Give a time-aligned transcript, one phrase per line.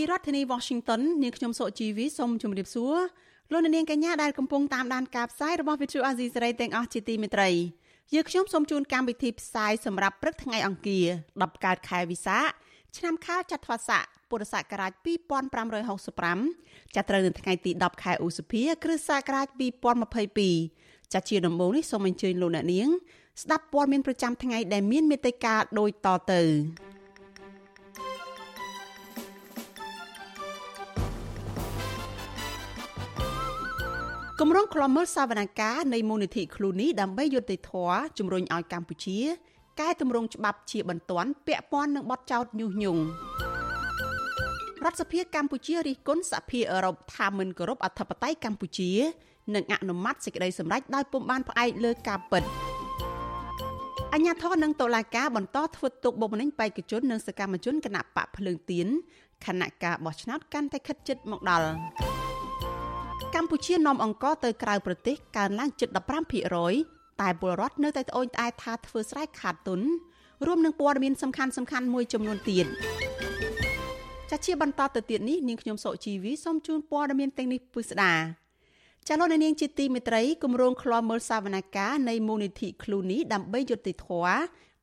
[0.00, 2.96] ពីរដ្ឋធានី Washington នាងខ្ញុំសុជីវីសូមជម្រាបសួរ
[3.52, 7.50] លោកអ្នកនាងកញ្ញាដែលកំពុងតាមដានការផ្សាយរបស់ Vuthu Azizi Serai ទាំងអស់ជាទីមេត្រី
[8.14, 12.44] យើងខ្ញុំសូមជូនកម្មវិធីផ្សាយសម្រាប់ព្រឹកថ្ងៃអង្គារ10កើតខែវិសាខ
[12.96, 14.92] ឆ្នាំខាលចត្វាស័កពុរសករាជ
[16.12, 19.46] 2565ចាប់ត្រូវនៅថ្ងៃទី10ខែឧសភា គ្រិស្តសករាជ
[20.30, 22.88] 2022ចាជាដំបូងនេះសូមអញ្ជើញលោកអ្នកនាង
[23.42, 26.42] ស្ដាប់ព័ត៌មានប្រចាំថ្ងៃដែលមានមេត្តាដូចតទៅ
[34.42, 39.18] គម្រោងខ្លំមើលសវនកម្មនៃមូលនិធិខ្លួននេះដើម្បីយុត្តិធម៌ជំរុញឲ្យកម្ពុជា
[39.80, 43.02] កែតម្រង់ច្បាប់ជាបន្ទាន់ពាក់ព័ន្ធនឹងបទចោទញុះញង់
[44.84, 48.90] រដ្ឋសភាកម្ពុជារិះគន់សហភាពអឺរ៉ុបថាមិនគោរពអធិបតេយ្យកម្ពុជា
[49.54, 52.42] និងអនុម័តសេចក្តីសម្រេចដោយពុំបានផ្អែកលើការពិត
[54.14, 58.86] អញ្ញាធននិងតុលាការបន្តធ្វើទុកបុកម្នេញបេក្ខជននិងសកម្មជនគណៈបកភ្លើងទៀន
[59.46, 61.68] ខណៈការបោះឆ្នោតកាន់តែខិតជិតមកដល់
[63.36, 65.88] កម្ពុជានាំអង្គទៅក្រៅប្រទេសកើនឡើងជិត
[66.54, 69.80] 15%តែពលរដ្ឋនៅតែត្អូញត្អែថាធ្វើស្រែខាតទុន
[70.46, 72.66] រួមនឹងព័ត៌មានសំខាន់សំខាន់មួយចំនួនទៀត
[74.30, 78.14] ចាជាបន្តទៅទៀតនេះនាងខ្ញុំសុជីវីសូមជូនព័ត៌មានទាំងនេះពិស្ដា
[79.08, 84.36] ចាលោកនាងជាទីមេត្រីគម្រោងឃ្លាំមើលសវនកម្មនៃមូលនិធិខ្លួននេះដើម្បីយុត្តិធម៌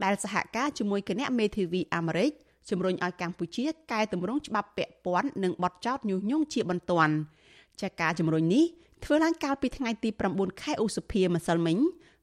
[0.03, 2.31] ដែលសហការជាមួយគណៈមេធាវីអាមេរិក
[2.69, 7.16] ជំរុញឲ្យកម្ពុជាកែតម្រង់ច្បាប់ពាក់ព័ន្ធនិងបទចោទញុះញង់ជាបន្ទាន់
[7.81, 8.66] ចាការជំរុញនេះ
[9.03, 11.78] ធ្វើឡើងកាលពីថ្ងៃទី9ខែឧសភាម្សិលមិញ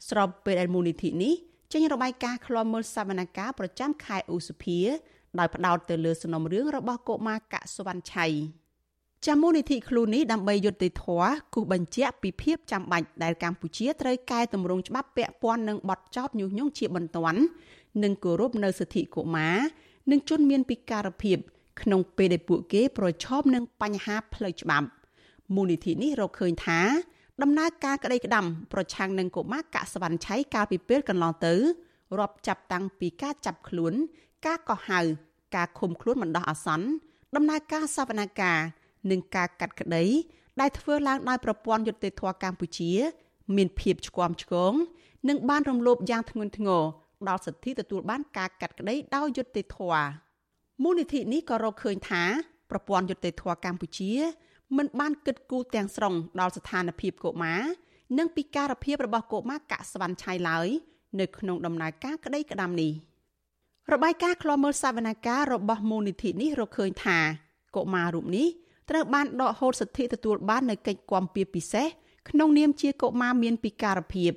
[0.09, 1.35] ស្របពេលដែលមូលនិធិនេះ
[1.73, 4.79] ចេញរបាយការណ៍ឃ្លាំមើលសវនកម្មប្រចាំខែឧសភា
[5.39, 8.27] ដោយផ្ដោតទៅលើសំណុំរឿងរបស់កុមារកសវណ្ណឆៃ
[9.27, 17.41] ចាំមូលនិធិខ្លួននេះដើម្បីយុត្តិធម៌គូសបញ្ជាក់ពីភាពចាំបាច់ដែលកម្ពុជាត្រូវកែតម្រង់ច្បាប់ពាក់ព័ន្ធនឹងបទចោទញុះញង់ជាបន្ទាន់
[18.03, 19.57] និងគោរពនៅសិទ្ធិកុមារ
[20.11, 21.39] និងជនមានពិការភាព
[21.81, 24.87] ក្នុងពេលដែលពួកគេប្រឈមនឹងបញ្ហាផ្លូវច្បាប់
[25.55, 26.81] មូលនិធិនេះរកឃើញថា
[27.43, 31.55] ដំណើរការក្តីក្តាំប្រឆាំងនឹងកុមារកសវណ្ណឆៃកាលពីពេលកន្លងទៅ
[32.19, 33.95] រាប់ចាប់តាំងពីការចាប់ខ្លួន
[34.47, 35.01] ការកោះហៅ
[35.57, 36.87] ការឃុំខ្លួនបណ្ដោះអាសន្ន
[37.37, 40.05] ដំណើរការសវនកម្មនិងការកាត់ក្តី
[40.61, 42.93] ដែលធ្វើឡើងដោយប្រព័ន្ធយុត្តិធម៌កម្ពុជា
[43.57, 44.73] មានភាពឆ្គាំឆ្គង
[45.29, 46.83] និងបានរំលោភយ៉ាងធ្ងន់ធ្ងរ
[47.29, 50.07] ដល់សិទ្ធិទទួលបានការកាត់ក្តីដោយយុត្តិធម៌
[50.83, 52.23] មូលនិធិនេះក៏រកឃើញថា
[52.71, 54.13] ប្រព័ន្ធយុត្តិធម៌កម្ពុជា
[54.77, 57.63] មិនបានគិតគូរទាំងស្រុងដល់ស្ថានភាពកុមារ
[58.19, 60.69] និងពិការភាពរបស់កុមារកសវណ្ណឆៃឡើយ
[61.21, 62.93] នៅក្នុងដំណើរការក្តីក្តាំនេះ
[63.93, 67.19] របាយការណ៍ឃ្លាំមើលសវនកម្មរបស់មូលនិធិនេះរកឃើញថា
[67.77, 68.49] កុមាររូបនេះ
[68.91, 71.87] ត្រូវបានដកហូតសិទ្ធិទទួលបាននៅកិច្ចគាំពៀពិសេស
[72.31, 74.33] ក្នុងនាមជាកុមារមានពិការភាព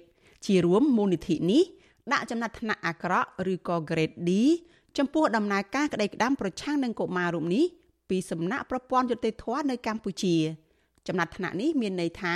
[0.45, 1.63] ជារួមមូលនិធិនេះ
[2.11, 4.31] ដាក់ចំណាត់ថ្នាក់អាក្រក់ឬក៏ Grade D
[4.97, 7.65] ចំពោះដំណើរការក្តីក្តាំប្រឆាំងនឹងកុមាររូបនេះ
[8.09, 10.35] ពីសំណាក់ប្រព័ន្ធយុតិធធនៅកម្ពុជា
[11.07, 12.35] ចំណាត់ថ្នាក់នេះមានន័យថា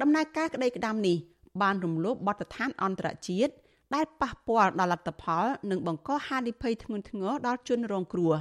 [0.00, 1.16] ដំណើរការក្តីក្តាំនេះ
[1.62, 3.52] បានរំលោភបទដ្ឋានអន្តរជាតិ
[3.94, 8.34] ដែលប៉ះពាល់ដល់លទ្ធផល និងបង្កហានិភ័យធ្ងន់ធ្ងរដល់ជនរងគ្រោះ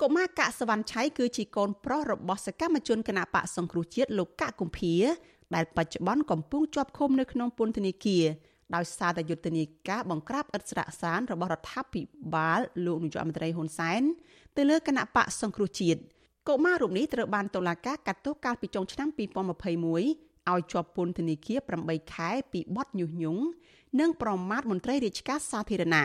[0.00, 4.94] កុមារកសវណ្ណឆៃគឺជាកូនប្រុសរបស់សកម្មជនគណបកសង្គ្រោះជាតិលោកកកុម្ភា
[5.54, 8.24] ដែលបច្ចុប្បន្នកំពុងជាប់ឃុំនៅក្នុងពន្ធនាគារ
[8.74, 12.02] ដោយសារតែយុទ្ធនាការបង្ក្រាបឥតស្រាកសានរបស់រដ្ឋាភិ
[12.34, 14.02] បាលលោកនាយករដ្ឋមន្ត្រីហ៊ុនសែន
[14.56, 16.00] ទៅលើគណៈបកសង្គ្រោះជាតិ
[16.48, 19.18] កុមាររូបនេះត្រូវបានតុលាការកាត់ទោសកាលពីចុងឆ្នាំ2021
[20.50, 23.42] ឲ្យជាប់ពន្ធនាគារ8ខែពីបទញុះញង់
[24.00, 26.04] និងប្រមាថមន្ត្រីរាជការសាធារណៈ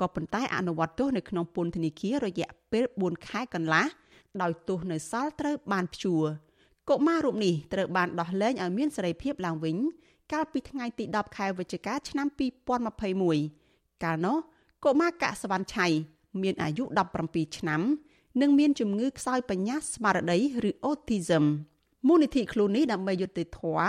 [0.00, 3.86] ក៏ប៉ុន្តែអនុវត្តទោសនៅក្នុងពន្ធនាគាររយៈពេល4ខែកន្លះ
[4.42, 6.24] ដោយទោសនៅសល់ត្រូវបានព្យួរ
[6.90, 9.76] កុមាររូបនេះត្រូវបានដោះលែងឲ្យមានសេរីភាពឡើងវិញ
[10.32, 12.26] កាលពីថ្ងៃទី10ខែវិច្ឆិកាឆ្នាំ
[13.36, 14.36] 2021កាលនោះ
[14.84, 15.86] កុមារកសវណ្ណឆៃ
[16.42, 16.84] មានអាយុ
[17.20, 17.82] 17ឆ្នាំ
[18.40, 20.38] និងមានជំងឺខ្សោយបញ្ញាស្មារតី
[20.68, 21.44] ឬ autism
[22.06, 23.88] មូលនិធិខ្លួននេះដើម្បីយុត្តិធម៌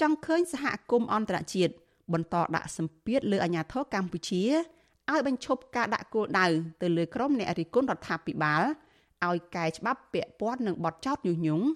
[0.00, 1.72] ចង់ឃើញសហគមន៍អន្តរជាតិ
[2.12, 4.42] បន្តដាក់សម្ពាធលើអាជ្ញាធរកម្ពុជា
[5.10, 6.46] ឲ្យបញ្ឈប់ការដាក់គោលដៅ
[6.82, 8.62] ទៅលើក្រុមអ្នករិះគន់រដ្ឋាភិបាល
[9.26, 11.66] ឲ្យកែច្បាប់ពាក់ព័ន្ធនឹងបទចោទញុះញង់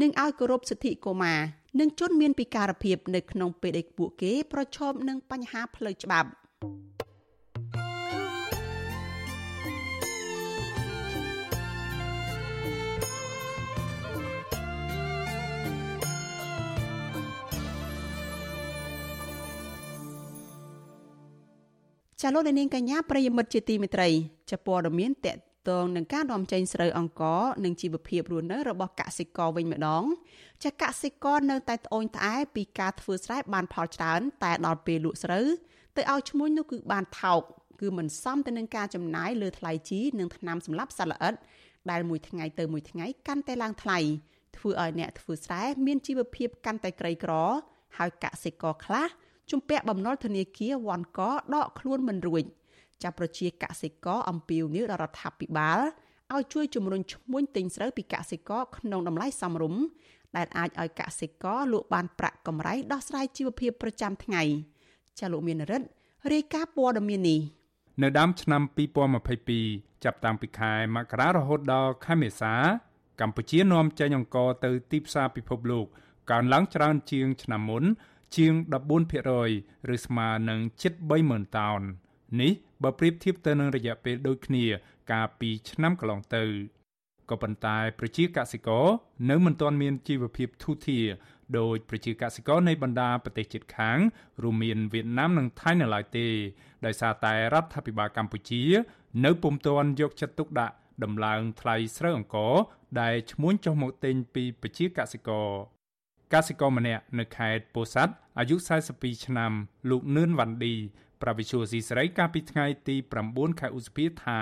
[0.00, 1.40] និងឲ្យគោរពសិទ្ធិកុមារ
[1.80, 24.08] និងជនមានពិការភាពនៅក្នុងពេលដែលពួកគេប្រឈមនឹងបញ្ហាផ្លូវច្បាប់ាលោកនាងកញ្ញាប្រិយមិត្តជាទីមេត្រី
[24.50, 25.38] ចាព័ត៌មានតក
[25.70, 30.04] តងនឹងការនាំចេញស្រូវអង្ករនិងជីវភាពរស់នៅរបស់កសិករវិញម្ដង
[30.64, 35.46] ចាកសិករនៅតែត្អូញត្អែពីការធ្វើស្រែបានផលច្រើន តែដល់ពេលលក់ស្រូវ
[35.96, 37.42] ទៅឲ្យឈ្មួញនោះគឺបានថោក
[37.80, 41.34] គឺមិនសមទៅនឹងការចំណាយលើថ្លៃជីនិងថ្នាំសម្លាប់សត្វល្អិត
[41.90, 43.98] ដែលមួយថ្ងៃទៅមួយថ្ងៃកាន់តែឡើងថ្លៃ
[44.56, 47.32] ធ្វើឲ្យអ្នកធ្វើស្រែមានជីវភាពកាន់តែក្រីក្រ
[47.98, 49.06] ហើយកសិករខ្លះ
[49.50, 51.20] ជំពាក់បំណុលធនាគារវ៉ាន់ក
[51.54, 52.44] ដកខ្លួនមិនរួច
[53.02, 55.80] ចាប់ប្រជាកសិករអំពាវនាវដល់រដ្ឋាភិបាល
[56.34, 59.82] ឲ្យជួយជំរុញឈ្មួញទិញស្រូវពីកសិករក្នុងតម្លៃសមរម្យ
[60.36, 64.42] ដែលអាចឲ្យកសិករលក់បានប្រាក់កម្រៃដោះស្រាយជីវភាពប្រចាំថ្ងៃ
[65.18, 65.86] ចាលោកមានរិទ្ធ
[66.32, 67.40] រាយការណ៍ព័ត៌មាននេះ
[68.02, 68.62] នៅដើមឆ្នាំ
[69.32, 72.54] 2022ចាប់តាំងពីខែមករារហូតដល់ខែមេសា
[73.20, 75.86] កម្ពុជានាំចេញអង្ករទៅទីផ្សារពិភពលោក
[76.30, 77.84] កើនឡើងច្រើនជាងឆ្នាំមុន
[78.36, 78.52] ជាង
[79.22, 80.92] 14%ឬស្មើនឹងជិត
[81.24, 81.80] 30000តោន
[82.40, 82.52] នេះ
[82.84, 84.64] បើប្រៀបធៀបទៅនឹងរយៈពេលដូចគ្នា
[85.12, 86.44] កាលពីឆ្នាំកន្លងទៅ
[87.30, 88.86] ក៏ប៉ុន្តែប្រជាកសិករ
[89.30, 91.06] នៅមិនទាន់មានជីវភាពធូរធារ
[91.58, 93.98] ដោយប្រជាកសិករនៃបណ្ដាប្រទេសជិតខាង
[94.42, 96.28] រួមមានវៀតណាមនិងថៃនៅឡើយទេ
[96.86, 98.62] ដោយសារតែរដ្ឋាភិបាលកម្ពុជា
[99.24, 102.54] នៅពុំទាន់យកចិត្តទុកដាក់ដំឡើងថ្លៃស្រូវអង្ករ
[103.00, 105.48] ដែលឈ្មួញចុះមកទិញពីប្រជាកសិករ
[106.32, 108.56] កសិករម្នាក់នៅខេត្តពោធិ៍សាត់អាយុ
[108.90, 109.52] 42ឆ្នាំ
[109.90, 110.74] លោកនឿនវ៉ាន់ឌី
[111.22, 112.96] ប្រាវិឈូស៊ីស្រីកាលពីថ្ងៃទី
[113.28, 114.40] 9ខែឧសភាថា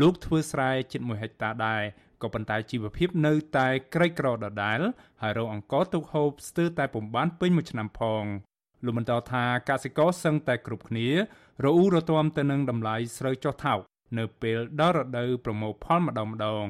[0.00, 1.82] លោកធ្វើស្រែជិត1ហិកតាដែរ
[2.22, 4.80] ក៏ប៉ុន្តែជីវភាពនៅតែក្រីក្រដដែល
[5.22, 8.24] ហើយរកអង្គទុកហូបស្ទើរតែពុំបានពេញមួយឆ្នាំផង
[8.84, 11.14] លោកបន្តថាកសិករសឹងតែគ្រប់គ្នារ
[11.64, 13.80] អ៊ូរទាំទៅនឹងតម្លៃស្រូវចុះថោក
[14.18, 16.66] នៅពេលដល់រដូវប្រមូលផលម្ដងម្ដង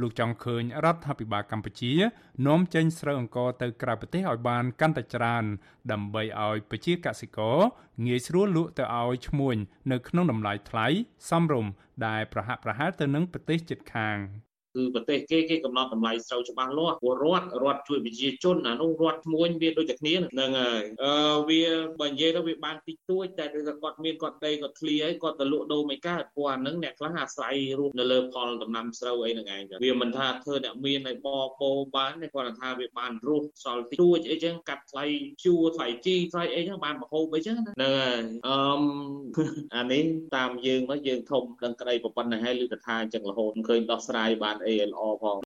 [0.00, 1.92] លោកចង់ឃើញរដ្ឋាភិបាលកម្ពុជា
[2.46, 5.44] នាំចេញស្រូវអង្ករទៅក្រៅប្រទេសឲ្យបានកាន់តែច្រើន
[5.92, 7.58] ដើម្បីឲ្យប្រជាកសិករ
[8.06, 9.56] ងាយស្រួលលក់ទៅឲ្យឈ្មួញ
[9.92, 10.86] នៅក្នុងតម្លៃថ្លៃ
[11.28, 11.72] សមរម្យ
[12.06, 14.18] ដែលប្រហាក់ប្រហែលទៅនឹងប្រទេសជិតខាង
[14.74, 21.14] គឺប្រទេសគេគេកំណត់តម្លៃស្រូវច្បាស់លាស់ពលរដ្ឋរដ្ឋជួយប្រជាជនអានោះរដ្ឋឈ្មួញវាដូចតែគ្នាហ្នឹងហើយអឺ
[21.48, 21.62] វា
[22.00, 31.28] បើនិយាយទៅវាបានតិចតួចតែគាត់មានគាត់ដីគាត់ឃ្លីហើយគាត់ទៅលក់ដូរមិនកើតព្រោះអាហ្នឹងអ្នកខ្លះអាស្រ័យរស់នៅលើផលដំណាំស្រូវអីហ្នឹងឯងវាមិនថាធ្វើអ្នកមានឲ្យប
[31.60, 35.04] បោបានទេគាត់ថាវាបានរស់សល់តិចតួចអីចឹងកាត់ថ្លៃ
[35.44, 39.44] ជួថ្លៃជីថ្លៃអីចឹងបានបហូបអីចឹងហ្នឹងហើយអឺ
[39.76, 40.04] អានេះ
[40.36, 45.36] តាមយើងមកយើងធំដឹងក្តីប្រប៉ុណ្ណេះហើយឬថាអញ្ចឹងរហូតឃើញដោះស្រាយបានអីឲ្យល្អផង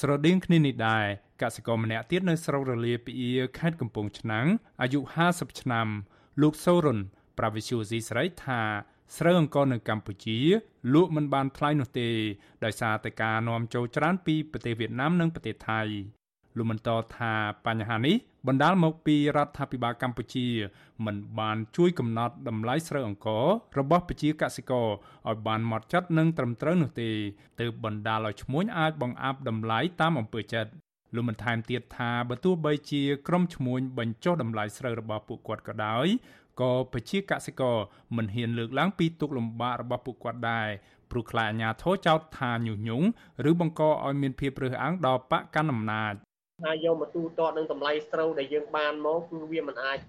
[0.00, 1.06] ស្រដៀងគ្នានេះដែរ
[1.42, 4.46] កសិករម្នាក់ទៀតនៅស្រុករលាពីអ៊ីខេត្តកំពង់ឆ្នាំង
[4.82, 5.00] អាយុ
[5.30, 5.88] 50ឆ្នាំ
[6.42, 6.98] លោកសូរុន
[7.38, 8.60] ប្រាវិសុយស៊ីស្រីថា
[9.16, 10.38] ស្រូវអង្ករនៅកម្ពុជា
[10.94, 12.08] លក់មិនបានថ្លៃនោះទេ
[12.64, 15.82] ដោយសារតែការនាំចូលច្រើនពីប្រទេសវៀតណាមនិងប្រទេសថៃ
[16.56, 17.32] លោកបន្តថា
[17.66, 18.16] បញ្ហានេះ
[18.46, 20.46] បណ្ដាលមកពីរដ្ឋាភិបាលកម្ពុជា
[21.06, 23.46] មិនបានជួយកំណត់តម្លៃស្រូវអង្ករ
[23.78, 24.86] របស់ប្រជាកសិករ
[25.28, 27.10] ឲ្យបានហ្មត់ចត់និងត្រឹមត្រូវនោះទេ
[27.60, 30.70] ទើបបណ្ដាលឲ្យឈ្មួញអាចបង្អាប់តម្លៃតាមអំពើចិត្ត
[31.14, 36.06] លោកបានថែមទៀតថាបើទោះបីជាក្រុមឈ្មួញបញ្ចុះតម្លៃស្រូវរបស់ពួកគាត់ក៏ដោយ
[36.60, 37.76] ក៏ប្រជាកសិករ
[38.16, 40.68] មិនហ៊ានលើកឡើងពីទុកលំបាករបស់ពួកគាត់ដែរ
[41.10, 43.06] ព្រោះខ្លាចអាញាធរចោទថាញុះញង់
[43.50, 46.14] ឬបង្កឲ្យមានភាពរើសអើងដល់បកកណ្ដាលអំណាច
[46.63, 49.99] ថាយកមកទូទាត់នឹងតម្លៃស្រូវដែលយើងបានមកគឺវាមិនអាច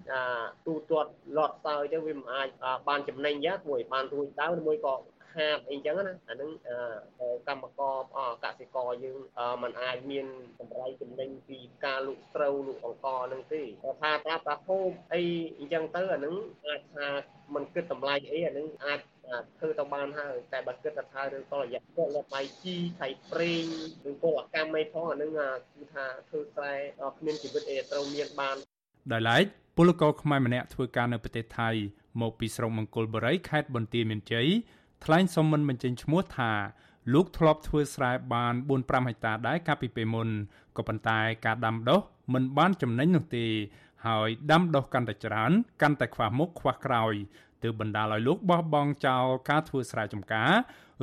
[0.65, 2.49] ទូទាត់លាត់សើទៅវាមិនអាច
[2.87, 4.95] បានចំណេញយ៉ាងមួយបានរួចដៅមួយក៏
[5.35, 6.51] ខាតអីចឹងណាអានឹង
[7.47, 7.95] កម្មករ
[8.43, 9.17] កសិករយើង
[9.63, 10.25] มันអាចមាន
[10.59, 13.61] កម្រៃចំណេញពីការលក់ស្រូវលក់អង្ករនឹងទេ
[14.01, 15.21] ថាប្រាប់ថាហូបអី
[15.57, 16.35] អញ្ចឹងទៅអានឹង
[16.65, 17.07] អាចថា
[17.53, 18.99] มันគិតតម្លៃអីអានឹងអាច
[19.58, 23.64] ធ្វើទៅបានហើយតែបើគិតទៅថារឿងតរយៈពលបៃជីថៃប្រេង
[24.10, 25.30] ឬពលកម្មអីផងអានឹង
[25.74, 26.74] គឺថាធ្វើស្រែ
[27.18, 28.56] គ្មានជីវិតអីត្រូវមានបាន
[29.12, 29.44] ដោយឡែក
[29.76, 31.70] ពលករខ្មែរម្នាក់ធ្វើការនៅប្រទេសថៃ
[32.20, 34.48] មកពីស្រុកមង្គលបុរីខេត្តបន្ទាយមានជ័យ
[35.04, 36.52] ថ្លែងសុំមិនបញ្ចេញឈ្មោះថា
[37.14, 40.28] លោកធ្លាប់ធ្វើស្រែបាន4-5ហិកតាដែរកាលពីពេលមុន
[40.76, 42.00] ក៏ប៉ុន្តែការដាំដុះ
[42.34, 43.46] មិនបានចំណេញនោះទេ
[44.06, 45.52] ហើយដាំដុះកាន់តែច្រើន
[45.82, 47.14] កាន់តែខ្វះមុខខ្វះក្រោយ
[47.62, 50.52] ទើបបណ្ដាលឲ្យលោកបោះបង់ចោលការធ្វើស្រែចម្ការ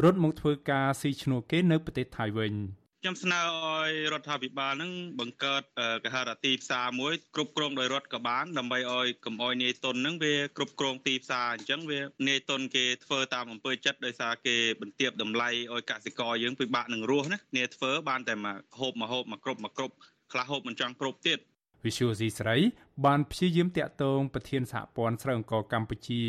[0.04, 2.54] រត់មកធ្វើការស៊ីឈ្នួលគេនៅប្រទេសថៃវិញ។
[3.06, 5.64] ខ្ញុំស្នើឲ្យរដ្ឋាភិបាលនឹងបង្កើត
[6.06, 19.96] កហរទីផ្សារមួយគ្រប់គ្រងដោយរដ្ឋក៏បានដើម្បីឲ្យកុំឲ្យនាយទុននឹងវាគ្រប់គ្រងទីផ្សារអញ្ចឹងវានាយទុនគេធ្វើតាមអំពើចិត្តដោយសារគេបន្ទាបតម្លៃឲ្យកសិករយើងពិបាកនឹងរស់ណានាយធ្វើបានតែមកហូបមកហូបមកគ្រប់មកគ្រប់
[20.32, 21.40] ខ្លះហូបមិនចង់គ្រប់ទៀត
[21.86, 22.58] វិសុយស៊ីស្រី
[23.06, 26.22] បានព្យាយាមតាក់ទងប្រធានសហព័ន្ធស្រូវអង្ករកម្ពុជា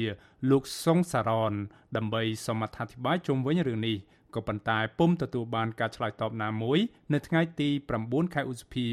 [0.50, 1.54] លោកសុងសារ៉ន
[1.96, 3.96] ដើម្បីសូមអធិប្បាយជុំវិញរឿងនេះ
[4.34, 6.78] ក៏ប៉ុន្តែពុំទទួលបានការឆ្លើយតបណាមួយ
[7.12, 7.68] នៅថ្ងៃទី
[8.02, 8.87] 9ខែឧសភា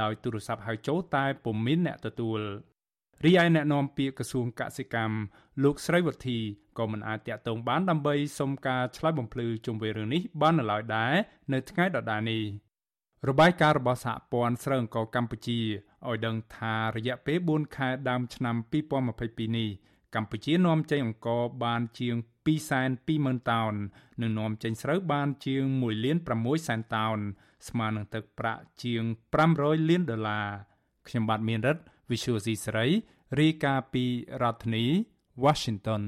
[0.00, 2.40] ដោយទូរស័ព្ទហៅចូលតែពុំមានអ្នកទទួល
[3.24, 5.16] រីឯអ្នកនាំពាក្យក្រសួងកសិកម្ម
[5.62, 6.38] លោកស្រីវុធី
[6.78, 11.14] ក៏មិនអាចតាក់ទងបានដើម្បីសុំការឆ្លើយបំភ្លឺជុំវិញរឿងនេះបាននៅឡើយដែរ
[11.52, 12.42] នៅថ្ងៃដដែលនេះ
[13.28, 15.60] របាយការណ៍របស់សហព័ន្ធស្រូវអង្ករកម្ពុជា
[16.06, 18.56] ឲ្យដឹងថារយៈពេល4ខែដើមឆ្នាំ
[19.02, 19.70] 2022នេះ
[20.14, 22.14] កម្ពុជានាំចេញអង្ករបានជាង
[22.86, 23.74] 220,000តោន
[24.22, 27.18] និងនាំចេញស្រូវបានជាង1លាន6សែនតោន
[27.68, 29.02] ស្មើនឹងទឹកប្រាក់ជាង
[29.46, 30.48] 500លានដុល្លារ
[31.08, 32.86] ខ្ញុំបាទមានរិទ្ធ Visual C សេរី
[33.40, 34.04] រាយការណ៍ពី
[34.42, 34.84] រដ្ឋធានី
[35.44, 36.02] Washington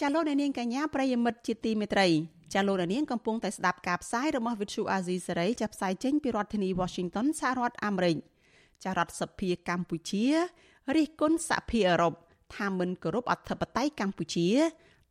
[0.00, 2.06] ចាលោកនាងកញ្ញាប្រិយមិត្តជាទីមេត្រី
[2.54, 8.16] ចាលោកនាងកំពុងតែស្ដាប់ការផ្សាយរបស់ Visual Asia សេរីចាប់ផ្សាយចេញពីរដ្ឋធានី Washington សហរដ្ឋអាមេរិក
[8.84, 10.24] ចារដ្ឋសភាកម្ពុជា
[10.96, 12.14] រិះគន់សហភាពអឺរ៉ុប
[12.56, 14.48] ថាមិនគោរពអធិបតេយ្យកម្ពុជា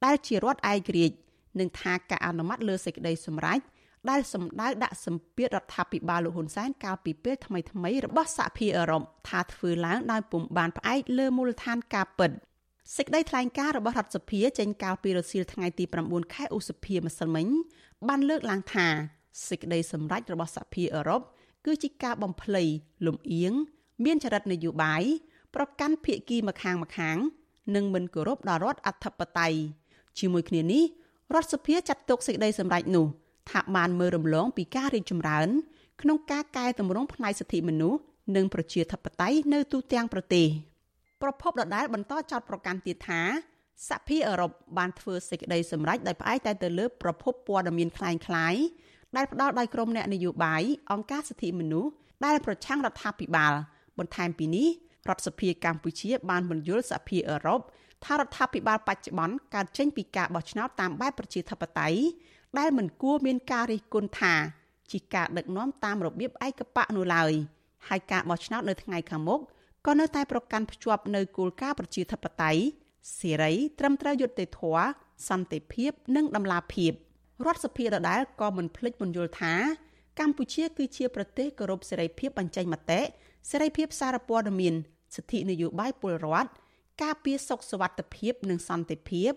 [0.05, 1.15] ដែលជារដ្ឋឯករាជ្យ
[1.59, 3.59] និងថាការអនុម័តលើសេចក្តីសម្រេច
[4.09, 12.31] ដែលសម្ដៅដាក់សម្ពាធរដ្ឋាភិបាលលោកហ៊ុនសែនកាលពីពេលថ្មីៗរបស់សហភាពអឺរ៉ុបថាធ្វើឡើងដោយពុំបានផ្អែកលើមូលដ្ឋានការពិត
[12.95, 17.47] សេចក្តីថ្លែងការណ៍របស់រដ្ឋសភាចេញកាលពីរសៀលថ្ងៃទី9ខែឧសភាម្សិលមិញ
[18.07, 18.87] បានលើកឡើងថា
[19.47, 21.21] សេចក្តីសម្រេចរបស់សហភាពអឺរ៉ុប
[21.65, 22.63] គឺជាការបំភ្លៃ
[23.05, 23.53] លំអៀង
[24.05, 25.03] មានចរិតនយោបាយ
[25.55, 27.17] ប្រកាន់ភៀកគីម្ខាងម្ខាង
[27.75, 29.57] និងមិនគោរពដល់រដ្ឋអធិបតេយ្យ
[30.19, 30.83] ជាមួយគ្នានេះ
[31.33, 33.05] រដ្ឋសភាចាត់ទុកសេចក្តីសម្រេចនោះ
[33.49, 35.47] ថាបានមើលរំលងពីការរីកចម្រើន
[36.01, 37.99] ក្នុងការកែតម្រង់ផ្នែកសិទ្ធិមនុស្ស
[38.35, 40.47] និងប្រជាធិបតេយ្យនៅទូទាំងប្រទេស
[41.23, 43.23] ប្រពន្ធដដែលបន្តចោទប្រកាន់ទៀតថា
[43.88, 48.62] សហភាពអឺរ៉ុបបានធ្វើសេចក្តីសម្រេចដោយផ្អែកតែទៅលើប្រភពព័ត៌មានคล้ายៗ
[49.16, 51.90] ដែលផ្ដល់ដោយក្រុមអ្នកនយោបាយអង្គការសិទ្ធិមនុស្ស
[52.26, 53.52] ដែលប្រឆាំងរដ្ឋាភិបាល
[53.99, 54.68] បន្ថែមពីនេះ
[55.08, 57.61] រដ្ឋសភាកម្ពុជាបានបញ្យល់សហភាពអឺរ៉ុប
[58.04, 62.00] ថារដ្ឋាភិបាលបច្ចុប្បន្នកើតចេញពីការបោះឆ្នោតតាមបែបប្រជាធិបតេយ្យ
[62.58, 64.35] ដែលមិនគួរមានការរិះគន់ថា
[64.92, 67.32] ជាការដឹកនាំតាមរបៀបឯកបៈនោះឡើយ
[67.88, 69.40] ហើយការបោះឆ្នោតនៅថ្ងៃខាងមុខ
[69.87, 72.61] ក៏នៅតែប្រកាន់ភ្ជាប់នៅគោលការណ៍ប្រជាធិបតេយ្យ
[73.19, 74.85] សេរីត្រឹមត្រូវយុត្តិធម៌
[75.29, 76.91] សន្តិភាព និងតម្លាភាព
[77.45, 79.53] រដ្ឋសភាដដែលក៏មិនភ្លេចពន្យល់ថា
[80.19, 83.01] កម្ពុជាគឺជាប្រទេសគោរពសេរីភាពបញ្ចេញមតិ
[83.51, 84.73] សេរីភាពសារព័ត៌មាន
[85.15, 86.49] សិទ្ធិនយោបាយពលរដ្ឋ
[87.03, 89.31] ការពារសុខសុវត្ថិភាព និងសន្តិភាព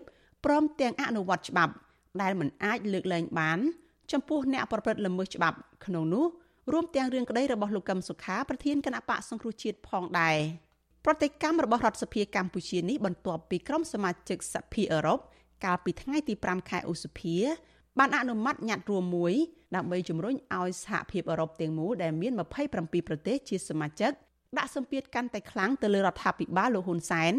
[0.45, 1.73] ព្រមទាំងអនុវត្តច្បាប់
[2.21, 3.59] ដែលមិនអាចលើកលែងបាន
[4.11, 6.25] ចំពោះអ្នកប្រព្រឹត្តល្មើសច្បាប់ក្នុងនោះ
[6.71, 10.37] រួមទាំងរឿងក្តីរបស់លោកកឹមសុខាប្រធានគណៈបកសង្គ្រោះជាតិផងដែរ
[11.05, 15.19] ប្រតិកម្មរបស់រដ្ឋសភាកម្ពុជានេះបន្ទាប់ពីក្រុមសមាជិកសភាអឺរ៉ុប
[15.65, 17.35] កាលពីថ្ងៃទី5ខែឧសភា
[17.99, 19.33] បានអនុម័តញត្តិរួមមួយ
[19.75, 22.33] ដើម្បីជំរុញឲ្យសហភាពអឺរ៉ុបទាំងមូលដែលមាន
[22.69, 24.11] 27ប្រទេសជាសមាជិក
[24.57, 27.33] ដាក់សម្ពាធកាន់តែខ្លាំងទៅលើរដ្ឋាភិបាលលោកហ៊ុនសែន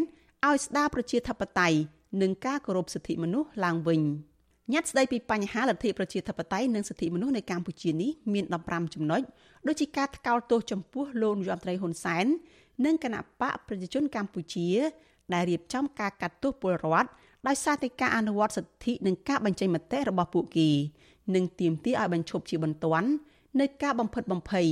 [0.47, 1.79] ឲ្យស្ដារប្រជាធិបតេយ្យ
[2.23, 4.03] និងការគោរពសិទ្ធិមនុស្សឡើងវិញ។
[4.73, 9.23] ញត្តិស្ដីពីបញ្ហាលទ្ធិប្រជាធិបតេយ្យនិងសិទ្ធិមនុស្សនៅកម្ពុជានេះមាន15ចំណុច
[9.67, 12.27] ដូចជាការថ្កោលទោសចំពោះលោកនាយរដ្ឋមន្ត្រីហ៊ុនសែន
[12.85, 14.69] និងគណៈបកប្រជាជនកម្ពុជា
[15.35, 17.09] ដែលរៀបចំការកាត់ទោសពលរដ្ឋ
[17.47, 20.69] ដោយសារតែការអនុវត្តសិទ្ធិនិងការបញ្ចេញមតិរបស់ពួកគេ
[21.35, 23.09] និងទាមទារឲ្យបញ្ឈប់ជាបន្ទាន់
[23.61, 24.67] នៅការបំផិតបំភ័យ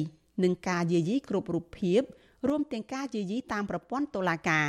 [0.44, 2.00] និងការយាយីគ្រប់រូបភាព
[2.48, 4.68] រួមទាំងការយាយីតាមប្រព័ន្ធតុលាការ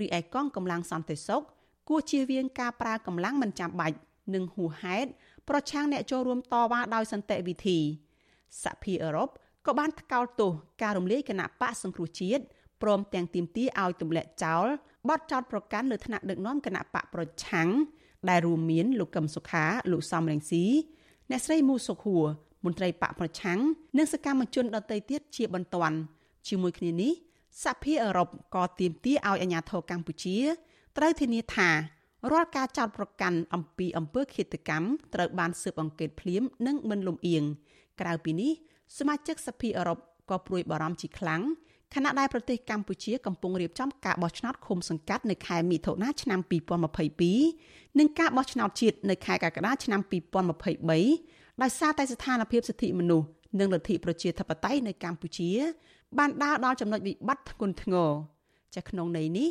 [0.00, 1.42] រីឯកងកម្លាំងសន្តិសុខ
[1.88, 3.96] គួរជៀសវាងការប្រើកម្លាំងមិនចាំបាច់
[4.34, 5.08] និងហួសហេតុ
[5.48, 7.78] ប្រឆាំងអ្នកចូលរួមតវ៉ាដោយសន្តិវិធី
[8.62, 9.28] សហភាពអឺរ៉ុប
[9.66, 10.50] ក៏បានថ្កោលទោស
[10.82, 12.42] ការរំលាយគណៈបកសង្គ្រោះជាតិ
[12.82, 14.66] ព្រមទាំងទាមទារឲ្យទម្លាក់ចោល
[15.08, 17.68] បទចោទប្រកាន់លើថ្នាក់ដឹកនាំគណៈបកប្រឆាំង
[18.28, 20.64] ដែលរួមមានលោកកឹមសុខាលោកសំរងស៊ី
[21.30, 22.24] អ្នកស្រីមូសុខួរ
[22.64, 23.58] មន្ត្រីបកប្រឆាំង
[23.98, 25.98] និងសកម្មជនដទៃទៀតជាបន្ទាន់
[26.48, 27.12] ជាមួយគ្នានេះ
[27.64, 30.38] សហភាពអឺរ៉ុបក៏ទាមទារឲ្យអាជ្ញាធរកម្ពុជា
[30.96, 31.70] ត្រូវធានាថា
[32.32, 37.44] រាល់ការចោទប្រកាន់អំពីអំពើឃាតកម្មត្រូវបានស៊ើបអង្កេតភ្លាមនិងមិនលំអៀង
[38.00, 38.52] ក្រៅពីនេះ
[38.98, 39.98] សមាជិកសភាអឺរ៉ុប
[40.30, 41.42] ក៏ព្រួយបារម្ភជាខ្លាំង
[41.94, 46.40] ខណៈដែលប្រទេសកម្ពុជាកំពុងរៀបចំការបោះឆ្នោតឃុំសង្កាត់នៅខែមិថុនាឆ្នាំ
[47.18, 50.00] 2022និងការបោះឆ្នោតជាតិនៅខែកក្កដាឆ្នាំ
[50.66, 53.26] 2023ដោយសារតែស្ថានភាពសិទ្ធិមនុស្ស
[53.60, 55.50] និងលទ្ធិប្រជាធិបតេយ្យនៅកម្ពុជា
[56.18, 58.10] បានដើរដល់ចំណុចវិបត្តិធ្ងន់ធ្ងរ
[58.76, 59.48] ចាក្នុងន័យនេះ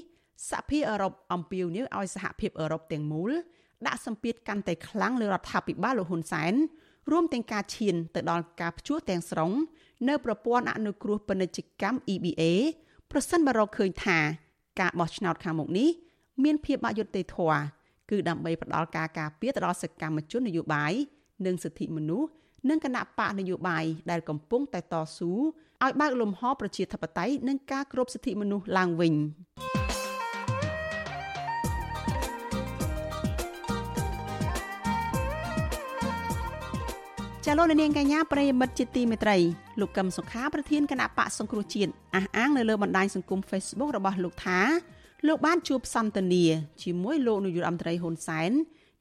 [0.50, 3.32] សហភាពអឺរ៉ុបអំពាវនាវឲ្យសហភាពអឺរ៉ុបទាំងមូល
[3.88, 6.54] ដាក់សម្ពាធកាន់តែខ្លាំងលើរដ្ឋាភិបាលលោកហ៊ុនសែន
[7.12, 9.52] រួមទាំងការឈានទៅដល់ការផ្ជួសទាំងស្រុង
[10.08, 12.44] នៅប្រព័ន្ធអនុគ្រោះពាណិជ្ជកម្ម EBA
[13.12, 14.18] ប្រសិនបើរកឃើញថា
[14.80, 15.90] ការបោះឆ្នោតខាងមុខនេះ
[16.44, 17.60] មានភាពអយុត្តិធម៌
[18.10, 20.94] គឺដើម្បីផ្ដល់ការការពារទៅដល់សកម្មជននយោបាយ
[21.46, 22.30] និងសិទ្ធិមនុស្ស
[22.70, 29.14] និងគណៈបកនយោបាយដែលកំពុងតែតស៊ូឲ្យបើកលំហប្រជាធិបតេយ្យនិងការគោរពសិទ្ធិមនុស្សឡើងវិញ។
[37.48, 39.38] ចាលោកនាងកញ្ញាប្រិយមិត្តជាទីមេត្រី
[39.80, 44.60] លោកកឹមសុខាប្រធានគណៈបកសង្គ្រោះជាតិអះអាងនៅលើបណ្ដាញសង្គម Facebook របស់លោកថា
[45.28, 46.46] លោកបានជួបសន្ទនា
[46.84, 48.52] ជាមួយលោកនាយករដ្ឋមន្ត្រីហ៊ុនសែន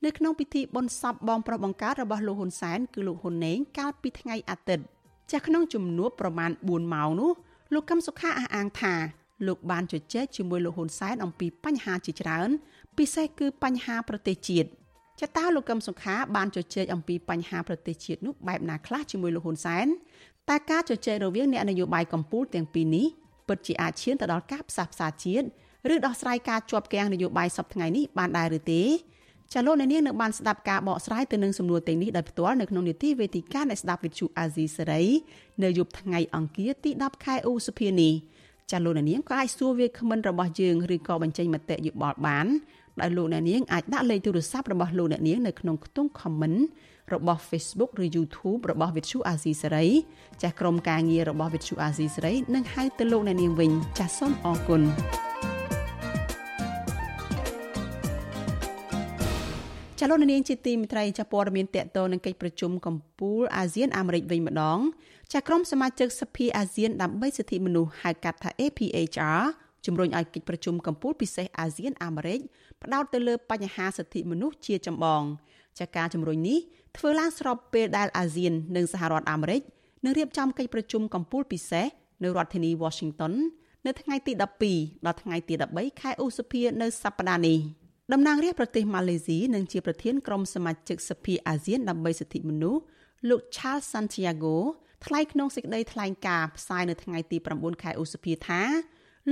[0.05, 4.85] នៅក្នុងពិធីបុណ្យសពបងប្រុសបង្កើតរបស់លោកហ៊ុនសែនគឺលោកហ៊ុនណេងកាលពីថ្ងៃអាទិត្យ
[5.31, 7.31] ចាស់ក្នុងជំនួបប្រមាណ4ម៉ោងនោះ
[7.75, 8.95] លោកកឹមសុខាអះអាងថា
[9.47, 12.51] លោកបានជជែកជាមួយលោកហ៊ុនសែនអំពីបញ្ហាជាច្រើន
[12.97, 14.69] ពិសេសគឺបញ្ហាប្រទេសជាតិ
[15.21, 19.87] ចតាលោកកឹមសុខាបានជជែកអំពីបញ្ហាប្រទេសជាតិនោះបែបណាខ្លះជាមួយលោកហ៊ុនសែន
[20.49, 23.07] តែការជជែករវាងអ្នកនយោបាយកម្ពុជាទាំងពីរនេះ
[23.49, 25.47] ពិតជាអាចឈានទៅដល់ការផ្សះផ្សាជាតិ
[25.95, 28.83] ឬដោះស្រាយការជាប់គាំងនយោបាយសពថ្ងៃនេះបានដែរឬទេ
[29.53, 35.03] ចាលោកអ្នកនាងនៅបានស្ដាប់ការបកស្រាយទៅនឹងសំណួរទាំងនេះដោយផ្ទាល់នៅក្នុងនីតិវេទិកានៃស្ដាប់វិទ្យុអាស៊ីសេរី
[35.65, 38.15] នៅយប់ថ្ងៃអង្គារទី10ខែឧសភានេះ
[38.71, 42.47] ចាលោកអ្នកនាងក៏អាចសួរវាគ្មិនរបស់យើងឬក៏បញ្ចេញមតិយោបល់បាន
[43.01, 46.61] ដោយលោកអ្នកនាងអាចដាក់លេខទូរស័ព្ទរបស់លោកអ្នកនាងនៅក្នុងខ្ទង់ comment
[47.15, 49.91] របស់ Facebook ឬ YouTube របស់ Vithu Azizi Saray
[50.43, 54.83] ចាស់ក្រុមការងាររបស់ Vithu Azizi Saray នឹងហៅទៅលោកអ្នកនាងវិញចាសសូមអរគុណ
[60.01, 64.79] ចលនានាងជាទីមិត្តរីចាព័ត៌មានតកតនឹងកិច្ចប្រជុំកំពូលអាស៊ានអាមេរិកវិញម្ដង
[65.33, 69.43] ចាក្រុមសមាជិកសភាអាស៊ានដើម្បីសិទ្ធិមនុស្សហៅកាត់ថា APHR
[69.87, 72.41] ជំរុញឲ្យកិច្ចប្រជុំកំពូលពិសេសអាស៊ានអាមេរិក
[72.85, 75.23] ផ្ដោតទៅលើបញ្ហាសិទ្ធិមនុស្សជាចម្បង
[75.79, 76.59] ចាការជំរុញនេះ
[76.97, 79.63] ធ្វើឡើងស្របពេលដែលអាស៊ាននិងសហរដ្ឋអាមេរិក
[80.05, 81.87] នឹងរៀបចំកិច្ចប្រជុំកំពូលពិសេស
[82.23, 83.33] នៅរដ្ឋធានី Washington
[83.87, 84.33] នៅថ្ងៃទី
[84.69, 87.59] 12ដល់ថ្ងៃទី13ខែឧសភានៅសប្តាហ៍នេះ
[88.13, 92.83] តំណាងរាស្ត្រប្រទេសម៉ាឡេស៊ីនិងជាប្រធានក្រុមសមាជិកសភាអាស៊ានដើម្បីសិទ្ធិមនុស្ស
[93.29, 94.55] លោក Charles Santiago
[95.07, 98.63] ថ្លែងក្នុងសេចក្តីថ្លែងការណ៍ផ្សាយនៅថ្ងៃទី9ខែឧសភាថា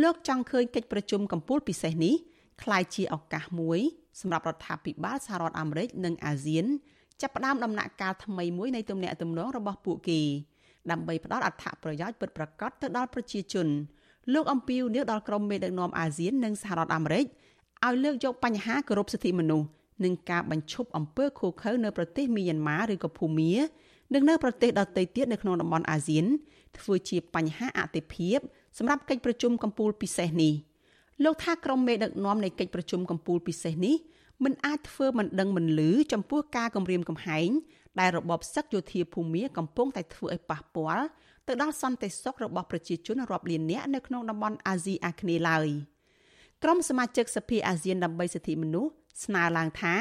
[0.03, 2.15] លោកចង់ឃើញកិច្ចប្រជុំកំពូលពិសេសនេះ
[2.62, 3.80] คล้ายជាឱកាសមួយ
[4.22, 6.66] សម្រាប់រដ្ឋាភិបាលសហរដ្ឋអាមេរិកនិងអាស៊ាន
[7.22, 10.22] ចាប់ផ្ដើមដំណាក់កាលថ្មីមួយនៃទំនាក់ទំនងរបស់ពួកគេ
[10.92, 13.68] ដើម្បីផ្ដល់អត្ថប្រយោជន៍ពិតប្រាកដទៅដល់ប្រជាជន
[14.34, 17.26] លោកអំពីវនីវដល់ក្រុមមេដឹកនាំអាស៊ាននិងសហរដ្ឋអាមេរិក
[17.86, 19.68] ឲ្យលើកយកបញ្ហាគោរពសិទ្ធិមនុស្ស
[20.04, 23.54] និងការបញ្ឈប់អំពើឃោរឃៅនៅប្រទេសមីយ៉ាន់ម៉ាឬក៏ភូមា
[24.14, 26.26] និងនៅប្រទេសដទៃទៀតនៅក្នុងតំបន់អាស៊ាន
[26.78, 28.40] ធ្វើជាបញ្ហាអតិភិប
[28.78, 30.54] សម្រាប់កិច្ចប្រជុំកំពូលពិសេសនេះ
[31.25, 33.97] លោកថាក្រុមមេដឹកនាំនៃកិច្ចប្រជុំកំពូលពិសេសនេះ
[34.45, 37.49] មិនអាចធ្វើមិនដឹងមិនលឺចំពោះការគម្រាមកំហែង
[38.01, 41.07] ដែលរបបសឹកយោធាភូមាកំពុងតែធ្វើឲ្យប៉ះពាល់
[41.49, 45.69] ទៅដល់សន្តិសុខរបស់ប្រជាជនរាប់លាននាក់នៅក្នុងតំបន់អាស៊ីអាគ្នេយ៍ឡើយ
[46.63, 48.93] ក្រុមសមាជិកសភាអាស៊ានដើម្បីសិទ្ធិមនុស្ស
[49.25, 49.95] ស្នើឡើងថា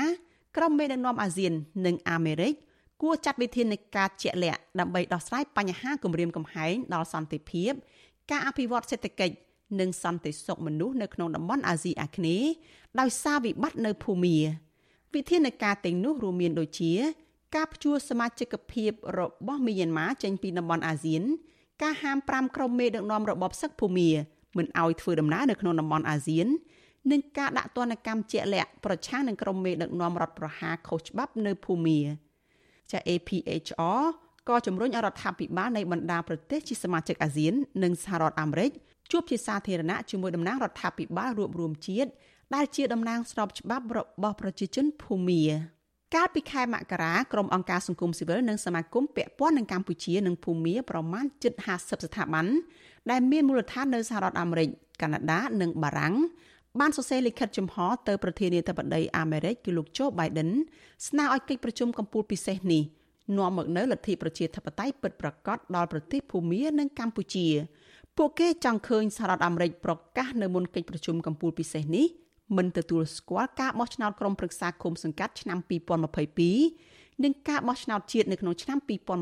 [0.57, 1.53] ក្រុមមេដឹកនាំអាស៊ាន
[1.86, 2.53] និងអាមេរិក
[3.01, 7.71] គួរចាត់វិធានការជាក់លាក់ដើម្បីដោះស្រាយបញ្ហាគម្រាមកំហែងដល់សន្តិភាព
[8.31, 9.36] ការអភិវឌ្ឍសេដ្ឋកិច្ច
[9.79, 12.49] និងសន្តិសុខមនុស្សនៅក្នុងតំបន់អាស៊ីអាគ្នេយ៍
[12.99, 14.38] ដោយសារវិបត្តិនៅភូមា
[15.15, 16.93] វិធានការទាំងនោះរួមមានដូចជា
[17.55, 21.23] ការព្យួរសមាជិកភាពរបស់មីយ៉ាន់ម៉ាចេញពីតំបន់អាស៊ាន
[21.81, 24.10] ការហាម5ក្រុមមេដឹកនាំរបបសឹកភូមា
[24.57, 26.47] មិនឲ្យធ្វើដំណើរនៅក្នុងតំបន់អាស៊ាន
[27.12, 31.99] និងការដាក់ទណ្ឌកម្មជាក់លាក់ប្រឆាំងនឹងក្រុមមេដឹកនាំរដ្ឋប្រហារខុសច្បាប់នៅភូមា
[32.91, 34.03] ចា APHR
[34.49, 37.53] ក៏ជំរុញឲ្យរដ្ឋាភិបាលនៃបណ្ដាប្រទេសជាសមាជិកអាស៊ាន
[37.84, 38.71] និងសហរដ្ឋអាមេរិក
[39.12, 42.10] ជួបជាសាធារណៈជាមួយតំណាងរដ្ឋាភិបាលរួមរួមជាតិ
[42.56, 45.43] ដែលជាតំណាងស្របច្បាប់របស់ប្រជាជនភូមា
[46.15, 52.47] កាលពីខែមករាក្រុមអង្គការសង្គមស៊ីវិលនិងសមាគមពាក់ព័ន្ធនឹងកម្ពុជានិងភូមាប្រមាណជិត50ស្ថាប័ន
[53.12, 54.69] ដែលមានមូលដ្ឋាននៅសហរដ្ឋអាមេរិក
[55.02, 56.15] កាណាដានិងបារាំង
[56.80, 57.76] បានសរសេរលិខិតចំហ
[58.08, 60.50] ទៅប្រធានាធិបតីអាមេរិកគឺលោកโจ Biden
[61.08, 62.84] ស្នើឲ្យកិច្ចប្រជុំកំពូលពិសេសនេះ
[63.38, 67.47] នាំមកនូវលទ្ធិប្រជាធិបតេយ្យពិតប្រាកដដល់ប្រទេសភូមានិងកម្ពុជា។
[68.17, 72.06] ពួកគេចង់ឃើញសហរដ្ឋអាមេរិកប្រកាសនៅមុនកិច្ចប្រជុំកំពូលពិសេសនេះ
[72.58, 75.58] មិនទទួលស្គាល់ការបោះឆ្នោតក្រុមប្រឹក្សាគុំសង្កាត់ឆ្នាំ
[76.41, 78.78] 2022និងការបោះឆ្នោតជាតិនៅក្នុងឆ្នាំ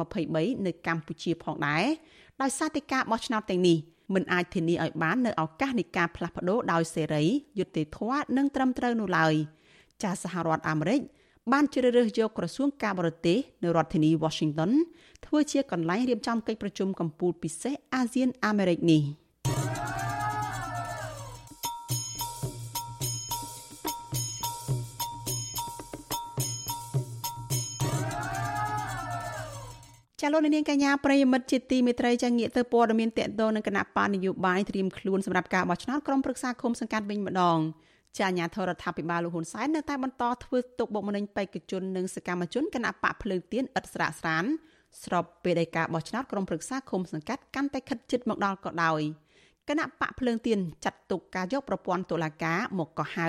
[0.09, 1.85] 2023នៅកម្ពុជាផងដែរ
[2.41, 3.77] ដោយសារតែការបោះឆ្នោតទាំងនេះ
[4.13, 7.23] មិនអាចធានាឲ្យបាននៅឱកាសនៃការផ្លាស់ប្ដូរដោយសេរី
[7.59, 9.33] យុត្តិធម៌និងត្រឹមត្រូវនោះឡើយ
[10.03, 11.01] ចាសហរដ្ឋអាមេរិក
[11.51, 14.71] បានជ្រើសរើសយកក្រសួងការបរទេសនៅរដ្ឋធានី Washington
[15.25, 19.01] ធ្វើជាកន្លែងរៀបចំកិច្ចប្រជុំកំពូលពិសេសអាស៊ានអាមេរិកនេះ
[30.21, 37.59] ចាលោកនាងកញ្ញាប្រិយមិត្តជាទីមេត្រីចាងាកទៅព័ត៌មានតកតនឹងគណៈបញ្ញយោបាយត្រៀមខ្លួនសម្រាប់ការបោះឆ្នោតក្រុមប្រឹក្សាឃុំសង្កាត់វិញម្ដង
[38.15, 44.45] ជាអាញាធរដ្ឋាភិបាលលោកហ៊ុនសែននៅតែបន្តធ្វើទុកបុកម្នេញបេក្ខជននិងសកម្មជនគណៈបកភ្លើងទៀនឥតស្រាកស្រាន
[45.03, 49.01] ស្របពេលដែលការបោះឆ្នោតក្រុមប្រឹក្សាឃុំសង្កាត់កាន់តែខិតជិតមកដល់ក៏ដោយ
[49.69, 53.27] គណៈបកភ្លើងទៀនចាត់ទុកការយកប្រព័ន្ធតុលាការមកកោះហៅ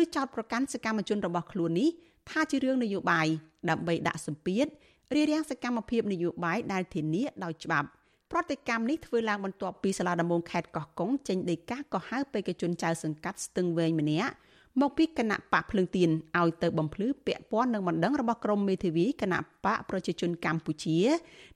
[0.00, 1.88] ឬចោទប្រកាន់សកម្មជនរបស់ខ្លួននេះ
[2.30, 3.26] ថាជារឿងនយោបាយ
[3.70, 4.66] ដើម្បីដាក់សម្ពាធ
[5.14, 7.88] រារាំងសកម្មភាពនយោបាយដែលធានាដោយច្បាប់
[8.32, 14.32] ប្រតិកម្មនេះធ្វើឡើងបន្ទាប់ពីសាលាដំបងខេត្តកោះកុងចេញដីកាកោះហៅបេក្ខជនចៅសង្កាត់ស្ទឹងវែងម្នាក់
[14.80, 20.98] មកពីគណៈបកភ្លើងទៀនឲ្យទៅបំភ្លឺពាក់ព័ន្ធនឹងបណ្ដឹងរបស់ក្រមមេធាវីគណៈបកប្រជាជនកម្ពុជា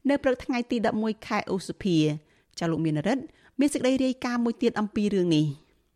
[0.08, 1.98] នៅព្រឹកថ្ងៃទី11ខែឧសភា
[2.58, 3.24] ចាលោកមានរិទ្ធ
[3.60, 5.46] មានសេចក្តីរាយការណ៍មួយទៀតអំពីរឿងនេះ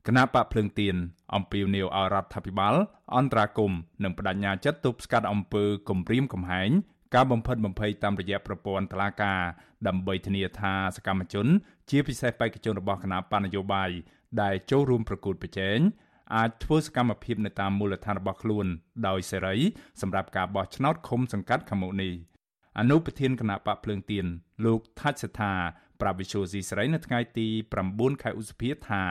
[0.07, 0.95] គណៈបកភ្លើងទៀន
[1.35, 2.75] អំពីនីវអរដ្ឋាភិបាល
[3.17, 3.73] អន្តរាគម
[4.05, 6.71] និងបដញ្ញាចិត្តទប់ស្កាត់អំពើគំរាមកំហែង
[7.15, 9.41] ការបំផិតបំភ័យតាមរយៈប្រព័ន្ធតុលាការ
[9.89, 11.47] ដើម្បីធានាថាសកម្មជន
[11.91, 13.91] ជាពិសេសបេក្ខជនរបស់គណៈបណ្ឌនយោបាយ
[14.43, 15.79] ដែលចូលរួមប្រកួតប្រជែង
[16.37, 18.67] អាចធ្វើសកម្មភាពនៅតាមមូលដ្ឋានរបស់ខ្លួន
[19.09, 19.57] ដោយសេរី
[20.01, 22.13] សម្រាប់ការបោះឆ្នោតឃុំសង្កាត់ខាងមុខនេះ
[22.79, 24.27] អនុប្រធានគណៈបកភ្លើងទៀន
[24.65, 25.53] លោកថាច់សថា
[26.01, 27.49] ប្រាវិជូស៊ីស្រីនៅថ្ងៃទី
[27.85, 29.03] 9ខែឧសភាថា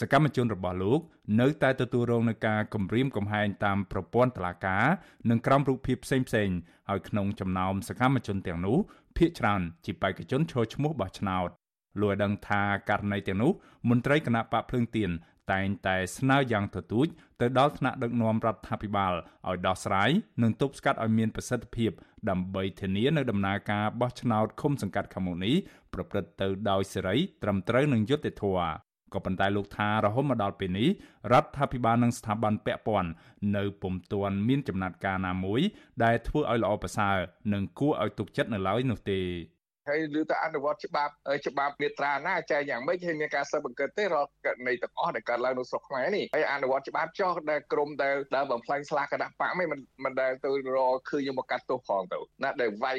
[0.00, 1.00] សកម្មជនរបស់លោក
[1.40, 4.84] នៅតែទទួលរងនឹងការគំរាមកំហែងតាមប្រព័ន្ធតុលាការ
[5.30, 6.56] និងក្រមរូបភាពផ្សេងៗ
[6.88, 8.78] ហើយក្នុងចំណោមសកម្មជនទាំងនោះ
[9.16, 11.48] ភាគច្រើនជាបេក្ខជនឈរឈ្មោះបោះឆ្នោត
[12.00, 13.52] លោកឲ្យដឹងថាករណីទាំងនោះ
[13.88, 15.10] មន្ត្រីគណៈបកភ្លើងទៀន
[15.52, 17.06] តែងតែស្នើយ៉ាងទទូច
[17.40, 19.12] ទៅដល់ថ្នាក់ដឹកនាំរដ្ឋាភិបាល
[19.48, 20.10] ឲ្យដោះស្រាយ
[20.42, 21.90] និងទប់ស្កាត់ឲ្យមានប្រសិទ្ធភាព
[22.30, 25.56] ដើម្បីធានានៅដំណើរការបោះឆ្នោតឃុំសង្កាត់ខាងមុខនេះ
[25.94, 30.88] ប្រព្រឹត្តទៅដោយសេរីត្រឹមត្រូវនិងយុត្តិធម៌ ក៏ប៉ុន្តែលោកថារហូតមកដល់ពេលនេះ
[31.32, 33.10] រដ្ឋាភិបាលនិងស្ថាប័នពាក់ព័ន្ធ
[33.56, 35.60] នៅពុំទាន់មានចំណាត់ការណាមួយ
[36.04, 37.16] ដែលធ្វើឲ្យល្អប្រសើរ
[37.52, 39.20] និងគួរឲ្យទុកចិត្តនៅឡើយនោះទេ
[39.88, 41.12] ហើយឬទៅអនុវត្តច្បាប់
[41.46, 49.68] ច្បាប់មេត្រាណាចែកយ៉ាងម៉េចហើយមានការស៊ើបអង្កេតទេរកករណីទាំងអស់ដែលកើតឡើងនៅស្រុកខ្មែរនេះហើយអនុវត្តច្បាប់ចោះដែលក្រមដែលដែលបំផ្លាញស្លាកគណៈបកមិន
[50.04, 52.98] មិនដែលទៅរកឃើញយកមកកាត់ទោសផងទៅណាដែលវាយ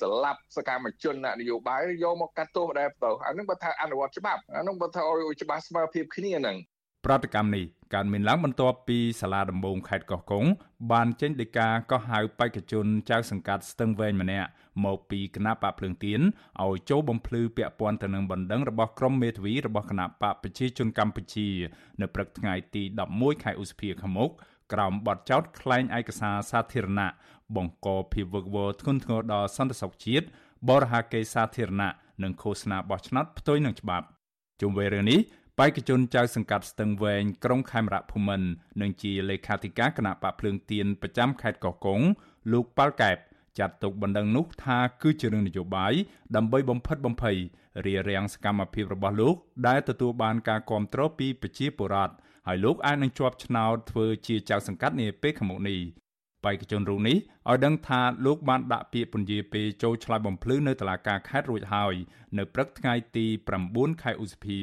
[0.00, 6.58] ស្លាប់សកម្មជននយោបាយយកមកកាត់ទោសដែរទៅអានឹងបើថាអនុវត្តច្បាប់អានឹងបើថាឲ្យច្បាស់ស្មើភាពគ្នាហ្នឹង
[7.06, 10.44] ប្រតិកម្មនេះកើតមានឡើងបន្ទាប់ពីសាលាដំបងខេត្តកោះកុង
[10.92, 14.48] បានចេញដីកាកោះហៅបេក្ខជនចៅសង្កាត់ស្ទឹងវែងម្នាក់
[14.84, 16.20] មកពីគណៈបកភ្លើងទៀន
[16.64, 21.48] ឲ្យចូលបំភ្លឺពាក់ព័ន្ធទៅនឹងបណ្ដឹងរបស់ក្រុមមេធាវីរបស់គណៈបកប្រជាជនកម្ពុជា
[22.00, 24.30] នៅព្រឹកថ្ងៃទី11ខែឧសភាខាងមុខ
[24.72, 27.08] ក្រោមបទចោទក្លែងឯកសារសាធារណៈ
[27.56, 30.26] បង្កភាពវឹកវរធ្ងន់ធ្ងរដល់សន្តិសុខជាតិ
[30.68, 34.06] បរិហាកេសាធារណៈនិងឃោសនាបោះឆ្នោតផ្ទុយនឹងច្បាប់
[34.60, 35.20] ជុំវិញរឿងនេះ
[35.58, 38.48] បេក្ខជនចៅសង្កាត់ស្ទឹងវែងក្រុងខេមរៈភូមិន្ទ
[38.80, 42.00] និងជាលេខាធិការគណៈបកភ្លើងទៀនប្រចាំខេត្តកោះកុង
[42.52, 43.16] លោកប៉ាល់កែប
[43.58, 45.92] ចាត់ទុកបណ្ដឹងនោះថាគឺជារឿងនយោបាយ
[46.36, 47.36] ដើម្បីបំផិតបំភ័យ
[47.86, 49.34] រារាំងសកម្មភាពរបស់លោក
[49.68, 52.14] ដែលទទួលបានការគាំទ្រពីប្រជាពលរដ្ឋ
[52.46, 55.80] ហើយលោកអាចនឹងជាប់ឆ្នោតធ្វើជាចៅសង្កាត់នាពេលខាងមុខនេះ
[56.44, 57.16] បេក្ខជនរូបនេះ
[57.48, 61.94] ឲ្យដឹងថាលោកបានដាក់ពាក្យពន្យាពេលចូលឆ្លើយបំភ្លឺនៅតុលាការខេត្តរួចហើយ
[62.38, 63.26] នៅព្រឹកថ្ងៃទី
[63.64, 64.60] 9ខែឧសភា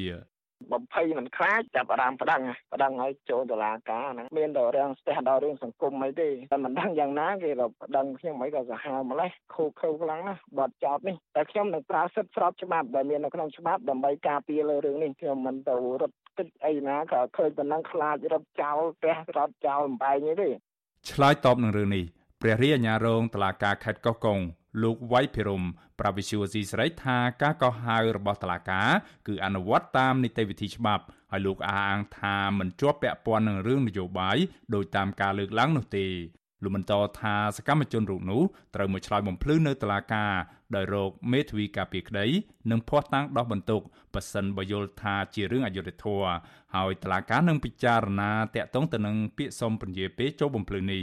[0.72, 2.40] បំភ័យមិនខ្លាចចាប់អារម្មណ៍ប្តឹង
[2.72, 20.50] ប្តឹងឲ្យចូលតុលាការហ្នឹងមានដល់រឿងស្ទះដល់រឿងសង្គមអីទេតែមិនដឹងយ៉ាងណាគេក៏ប្តឹងខ្ញុំអីក៏សាហាវម្លេះខូខើខ្លាំងណាស់បាត់ចោតនេះតែខ្ញុំនឹងប្រើសិទ្ធិស្របច្បាប់ដែលមាននៅក្នុងច្បាប់ដើម្បីការពារលើរឿងនេះខ្ញុំមិនទៅរត់ទឹកអីណាក៏ឃើញប៉ុណ្ណឹងខ្លាចរត់ចោលផ្ទះរត់ចោលបំបែងនេះទេ
[21.10, 22.04] ឆ្លើយតបនឹងរឿងនេះ
[22.40, 24.38] ព្រះរាជអាជ្ញារងតុលាការខេត្តកោះកុង
[24.82, 25.62] លោកវៃភិរម
[26.00, 28.90] ប្រាវិសុវស៊ីស្រីថាការកោះហៅរបស់តុលាការ
[29.28, 34.36] គឺអនុវត្តតាមនីតិវិធីច្បាប់ហើយលោកអះអាងថាមិនជាប់ពាក់ព័ន្ធនឹងរឿងនយោបាយ
[34.74, 36.06] ដោយតាមការលើកឡើងនោះទេ
[36.62, 38.42] លោកបន្តថាសកម្មជនរូបនោះ
[38.74, 40.32] ត្រូវមកឆ្លើយបំភ្លឺនៅតុលាការ
[40.74, 42.26] ដោយរកមេធាវីការពារក្តី
[42.70, 43.80] និងភ័ស្តុតាងដោះបន្ទុក
[44.14, 46.28] ប៉ះសិនបើយល់ថាជារឿងអយុត្តិធម៌
[46.74, 51.02] ហើយតុលាការនឹងពិចារណាតាក់ទងទៅនឹងពាក្យសុំពន្យាពេលចូលបំភ្លឺនេះ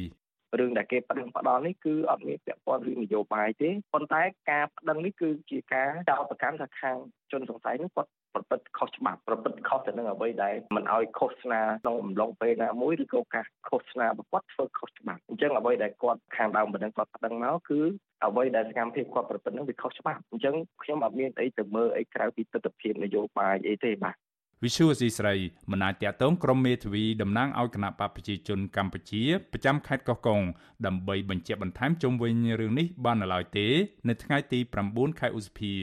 [0.59, 6.97] រឿងដែលគេប្តឹងផ្ដាល់នេះគឺអត់មានពាក់ព័ន្ធរឿងនយោបាយទេប៉ុន្តែការប្តឹងនេះគឺជាការចោទប្រកាន់ថាខាង
[7.31, 17.79] ជនសង្ស័យនេះគាត់ប្រព្រឹត្តខុសច្បាប់ប្រព្រឹត្តខុសទៅនឹងអ្វីដែលមិនឲ្យឃោសនាក្នុងអំឡុងពេលណាមួយឬក៏ការឃោសនារបស់គាត់ធ្វើខុសច្បាប់អញ្ចឹងអ្វីដែលគាត់ខាងដើមបណ្ដឹងគាត់ប្តឹងមកគឺ
[18.25, 24.15] អ្វីដែលសកម្មភាពគាត់ប្រព្រឹត្តនឹងវាខុសច្បាប់អញ្ចឹងខ្ញុំអត់មានអីទៅមើលអីក្រៅពីទស្សនវិជ្ជានយោបាយអីទេបាទ
[24.63, 25.35] វិសុវស៊ីស្រី
[25.71, 30.41] មិនអាចតាក់ទងក្រុមមេធាវីតំណាងឲ្យគណៈបកប្រជាជនកម្ពុជាប្រចាំខេត្តកោះកុង
[30.85, 33.67] ដើម្បីបញ្ជាក់បន្ថែមជុំវិញរឿងនេះបាននៅឡើយទេ
[34.09, 35.73] នៅថ្ងៃទី9ខែឧសភា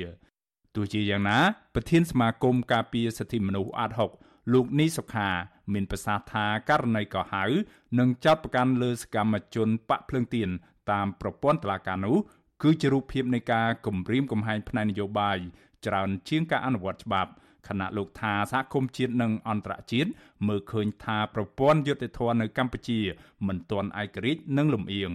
[0.75, 1.39] ទោះជាយ៉ាងណា
[1.75, 3.91] ប្រធានសមាគមការពារសិទ្ធិមនុស្សអាត
[4.23, 5.29] 6លោកនីសុខា
[5.73, 7.45] មានប្រសាសន៍ថាករណីកោះហៅ
[7.99, 10.49] និងចាត់ប្រកាន់លើសកម្មជនបកភ្លើងទៀន
[10.91, 12.17] តាមប្រព័ន្ធតុលាការនោះ
[12.63, 15.39] គឺជារូបភាពនៃការគំរាមកំហែងផ្នែកនយោបាយ
[15.87, 17.33] ច្រើនជាងការអនុវត្តច្បាប់
[17.69, 20.11] ខណៈលោកថាសហគមន៍ជាតិនិងអន្តរជាតិ
[20.49, 23.01] មើលឃើញថាប្រព័ន្ធយុត្តិធម៌នៅកម្ពុជា
[23.47, 25.13] មិនទាន់ឯករាជ្យនិងលំអៀង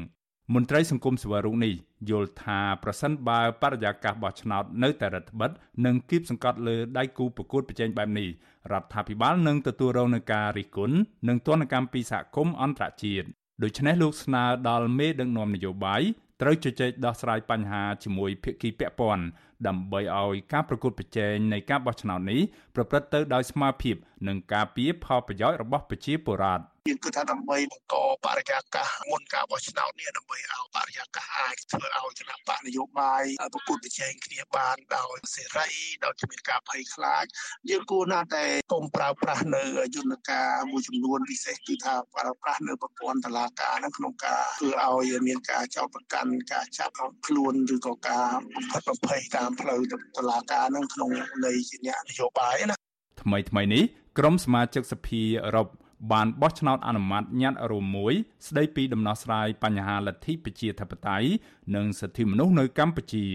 [0.54, 1.74] មន្ត្រីសង្គមសវរុកនេះ
[2.10, 5.52] យល់ថាប្រសិនបើបរិយាកាសបោះឆ្នោតនៅតែរដ្ឋបិទ
[5.86, 8.30] និងគៀបសង្កត់លើដៃគូប្រកួតប្រជែងបែបនេះ
[8.72, 10.96] រដ្ឋាភិបាលនឹងទទួលរងនឹងការរិះគន់
[11.28, 13.28] និងទណ្ឌកម្មពីសហគមន៍អន្តរជាតិ
[13.64, 16.02] ដូច្នេះលោកស្នើដល់មេដឹកនាំនយោបាយ
[16.42, 19.26] ត្រូវជជែកដោះស្រាយបញ្ហាជាមួយភាគីពាក់ព័ន្ធ
[19.68, 22.42] ដើម្បីឲ្យការប្រកួតប្រជែងនៃការបោះឆ្នោតនេះ
[22.76, 23.96] ប្រព្រឹត្តទៅដោយស្មើភាព
[24.28, 27.96] និងការពារផលប្រយោជន៍របស់ប្រជាពលរដ្ឋយើងគិតថាដើម្បីបង្ក
[28.26, 33.24] បរិយាកាសមុនការបោះឆ្នោតនេះដើម្បីឲ្យបរិយាកាសអាចធ្វើឲ្យគណៈបកនយោបាយ
[33.54, 35.70] ប្រគួតប្រជែងគ្នាបានដោយសេរី
[36.06, 37.26] ដោយគ្មានការភ័យខ្លាច
[37.70, 39.64] យើងគួរណាស់តែកុំប្រើប្រាស់នៅ
[39.96, 46.94] យន្តការមួយចំនួនពិសេសគឺថាប្រើប្រាស់នៅប្រព័ន្ធតុលាការនឹងក្នុងការធ្វើឲ្យមានការចោទប្រកាន់ការចាប់
[47.28, 49.80] ខ្លួនឬក៏ការបំផិតបំភ័យតាមផ្លូវ
[50.18, 51.10] តុលាការនឹងក្នុង
[51.46, 52.76] ន័យជាអ្នកនយោបាយណា
[53.22, 53.84] ថ្មីថ្មីនេះ
[54.18, 55.68] ក្រុមសមាជិកសភាអឺរ៉ុប
[56.12, 58.14] បានបោះឆ្នោតអនុម័តញត្តិរួមមួយ
[58.48, 61.28] ស្ដីពីដំណោះស្រាយបញ្ហាលទ្ធិប្រជាធិបតេយ្យ
[61.76, 63.26] និងសិទ្ធិមនុស្សនៅកម្ពុជា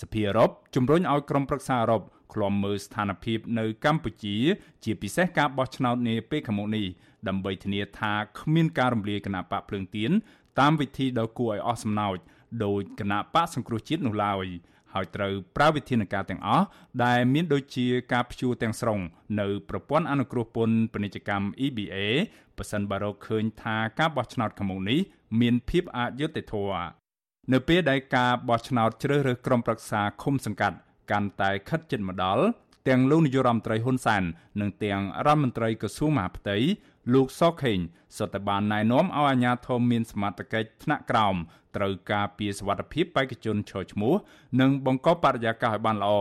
[0.00, 2.02] សភាអឺរ៉ុបជំរុញឲ្យក្រុមប្រឹក្សាអឺរ៉ុប
[2.32, 4.36] ឃ្លាំមើលស្ថានភាពនៅកម្ពុជា
[4.84, 6.86] ជាពិសេសការបោះឆ្នោតនាពេលខាងមុខនេះ
[7.28, 10.10] ដើម្បីធានាថាគ្មានការរំលាយគណៈបកភ្លើងទៀន
[10.60, 12.16] តាមវិធីដ៏គួរឲ្យអស់សំណើច
[12.64, 14.46] ដោយគណៈបកសង្គ្រោះជាតិនោះឡើយ។
[14.94, 16.64] ហើយត្រូវប្រើវិធានការទាំងអស់
[17.04, 19.00] ដែលមានដូចជាការព្យួរទាំងស្រុង
[19.40, 21.96] នៅប្រព័ន្ធអនុគ្រោះពន្ធពាណិជ្ជកម្ម EBA
[22.56, 24.98] ប៉ះសិនបើរកឃើញថាការបោះឆ្នោតខាងមុខនេះ
[25.40, 26.86] មានភាពអយុត្តិធម៌
[27.52, 30.76] នៅពេលដែលការបោះឆ្នោតជ្រើសរើសក្រុមប្រឹក្សាឃុំសង្កាត់
[31.10, 32.44] កាន់តែខិតជិតមកដល់
[32.88, 34.22] ទាំងលោកនាយរដ្ឋមន្ត្រីហ៊ុនសែន
[34.60, 36.56] និងទាំងរដ្ឋមន្ត្រីក្រសួងមហាផ្ទៃ
[37.14, 37.78] លោកសខេង
[38.16, 41.36] សុទ្ធតែបានណែនាំឲ្យអាជ្ញាធរមានសមត្ថកិច្ចថ្នាក់ក្រោម
[41.76, 44.14] ត្រូវការពីសវត្ថភាពបេក្ខជនឈរឈ្មោះ
[44.60, 46.12] និងបង្កបរិយាកាសឲ្យបានល្អ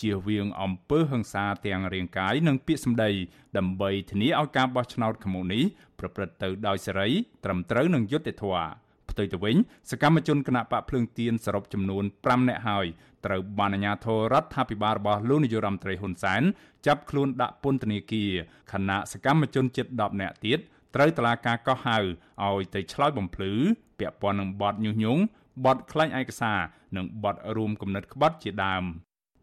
[0.00, 3.10] ជៀសវាងអំពើហិង្សាទាំងរាងកាយនិងពាក្យសម្ដី
[3.58, 5.64] ដើម្បីធានាឲ្យការបោះឆ្នោតខាងមុខនេះ
[5.98, 7.08] ប្រព្រឹត្តទៅដោយសេរី
[7.44, 8.66] ត្រឹមត្រូវនិងយុត្តិធម៌
[9.10, 9.56] ផ្ទុយទៅវិញ
[9.90, 12.86] សកម្មជនគណៈបកភ្លើងទៀនសរុបចំនួន5នាក់ហើយ
[13.26, 16.42] ត្រូវបានអាជ្ញាធររដ្ឋាភិបាលរបស់លោកនាយរដ្ឋមន្ត្រីហ៊ុនសែន
[16.86, 18.30] ចាប់ខ្លួនដាក់ពន្ធនាគារ
[18.72, 20.58] ខណៈសកម្មជនជិត10នាក់ទៀត
[20.94, 23.52] ត្រូវតឡាការកោះហៅឲ្យទៅឆ្លើយបំភ្លឺ
[23.98, 25.22] ពាក់ព័ន្ធនឹងបទញុះញង់
[25.64, 26.58] បទក្លែងឯកសារ
[26.96, 28.84] និងបទរួមគំនិតក្បត់ជាដើម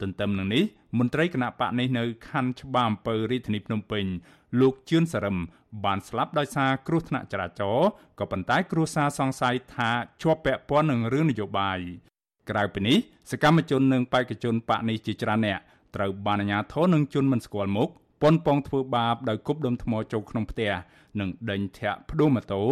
[0.02, 0.63] ទន្ទឹមនឹងនេះ
[1.00, 4.06] មន្ត្រីគណៈបកនេះនៅខណ្ឌច្បារអំពើរាជធានីភ្នំពេញ
[4.62, 5.38] លោកជឿនសរឹម
[5.86, 7.89] បានស្លាប់ដោយសារគ្រោះថ្នាក់ចរាចរណ៍
[8.20, 9.89] ក៏ប៉ុន្តែគ្រួសារសង្ស័យថា
[10.22, 11.80] ជាប់ពាក់ព័ន្ធនឹងរឿងនយោបាយ
[12.51, 12.97] ក្រៅពីនេះ
[13.31, 15.59] សកម្មជននិងបេក្ខជនបកនេះជាច្រើនអ្នក
[15.95, 17.89] ត្រូវបានអាជ្ញាធរនិងជនមិនស្គាល់មុខ
[18.21, 20.71] ប៉ុនប៉ងធ្វើបាបដោយគប់ដុំថ្មចូលក្នុងផ្ទះ
[21.19, 22.63] និងដេញធាក់ផ្ដួលម៉ូតូ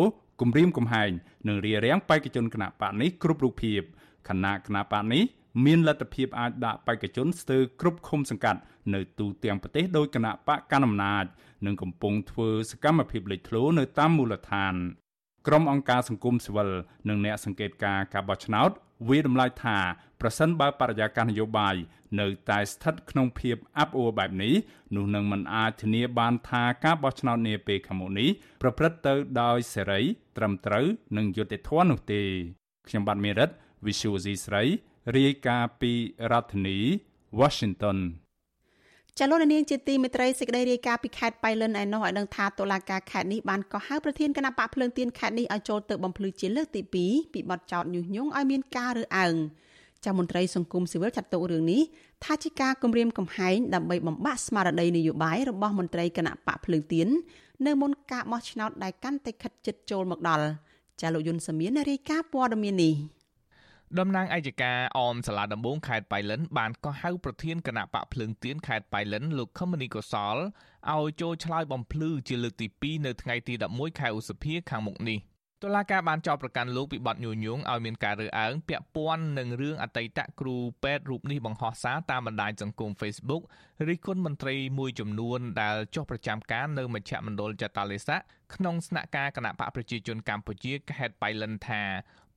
[0.41, 1.11] គំរាមកំហែង
[1.47, 3.81] និងរារាំងបេក្ខជនគណៈបកនេះគ្រប់រូបភាព
[4.29, 5.23] ខណៈគណៈបកនេះ
[5.65, 8.59] មានលទ្ធភាពអាចដាក់បេក្ខជនស្ទើរគ្រប់ឃុំសង្កាត់
[8.93, 11.25] នៅទូទាំងប្រទេសដោយគណៈបកកណ្ដាលអំណាច
[11.65, 14.75] និងកំពុងធ្វើសកម្មភាពលេចធ្លោនៅតាមមូលដ្ឋាន
[15.51, 16.69] ក្រុមអង្គការសង្គមស៊ីវិល
[17.09, 18.69] និងអ្នកសង្កេតការការបោះឆ្នោត
[19.09, 19.77] វាតម្លៃថា
[20.21, 21.75] ប្រសិនបើបរិយាកាសនយោបាយ
[22.19, 24.53] នៅតែស្ថិតក្នុងភាពអាប់អួរបែបនេះ
[24.95, 28.29] នោះនឹងមិនអាចធានាបានថាការបោះឆ្នោតនាពេលខាងមុខនេះ
[28.62, 30.01] ប្រព្រឹត្តទៅដោយសេរី
[30.38, 30.85] ត្រឹមត្រូវ
[31.17, 32.21] និងយុត្តិធម៌នោះទេ
[32.88, 33.49] ខ្ញុំបាទមេរិត
[33.85, 34.63] Visual C ស្រី
[35.15, 35.91] រាយការណ៍ពី
[36.31, 36.77] រដ្ឋធានី
[37.39, 37.97] Washington
[39.17, 49.36] ចលនានាងជាទីមេត្រីសេចក្តីរាយការណ៍ពីខេត្តបៃលិនឯណោះឲ្យដឹងថាតុលាការខេត្តនេះបានកោះហៅប្រធានគណៈបកភ្លើងទៀនខេត្តនេះឲ្យចូលទៅបំភ្លឺជាលើកទី2ពីបទចោទញុះញង់ឲ្យមានការរើសអើង
[50.06, 51.82] ចាមន្ត្រីសង្គមស៊ីវិលចាត់ទុករឿងនេះ
[52.24, 57.08] ថាជាការគំរាមកំហែងដើម្បីបំបាក់ស្មារតីនយោបាយរបស់មន្ត្រីគណៈបកភ្លើងទៀន
[57.65, 60.45] នៅមុនការបោះឆ្នោតដែលកាន់តែខិតជិតចូលមកដល់
[61.02, 62.93] ចាលោកយុនសាមៀនរាយការណ៍ព័ត៌មាននេះ
[63.97, 70.38] តំណាងអัยការអមសាលាដំបងខេត្តបៃលិនបានកោះហៅប្រធានគណៈបកភ្លើងទៀនខេត្តបៃលិនលោកខមនីកុសល
[70.93, 75.19] ឲ្យចូលឆ្លើយបំភ្លឺជាលើកទី2នៅថ្ងៃទី11ខែឧសភាខាងមុខនេះ
[75.63, 83.43] តុលាការបានចោទប្រកាន់លោកពីបទញុះញង់ឲ្យមានការរើសអើងពាក់ព័ន្ធនឹងរឿងអតីតគ្រូពេទ្យរូបនេះបង្ហោះសារតាមបណ្ដាញសង្គម Facebook
[83.88, 88.15] រិះគន់មន្ត្រីមួយចំនួនដែលចុះប្រចាំការនៅមជ្ឈមណ្ឌលចតាឡេសា
[88.56, 91.82] ក្នុងស្នាក់ការគណៈបកប្រជាជនកម្ពុជាខេត្តបៃលិនថា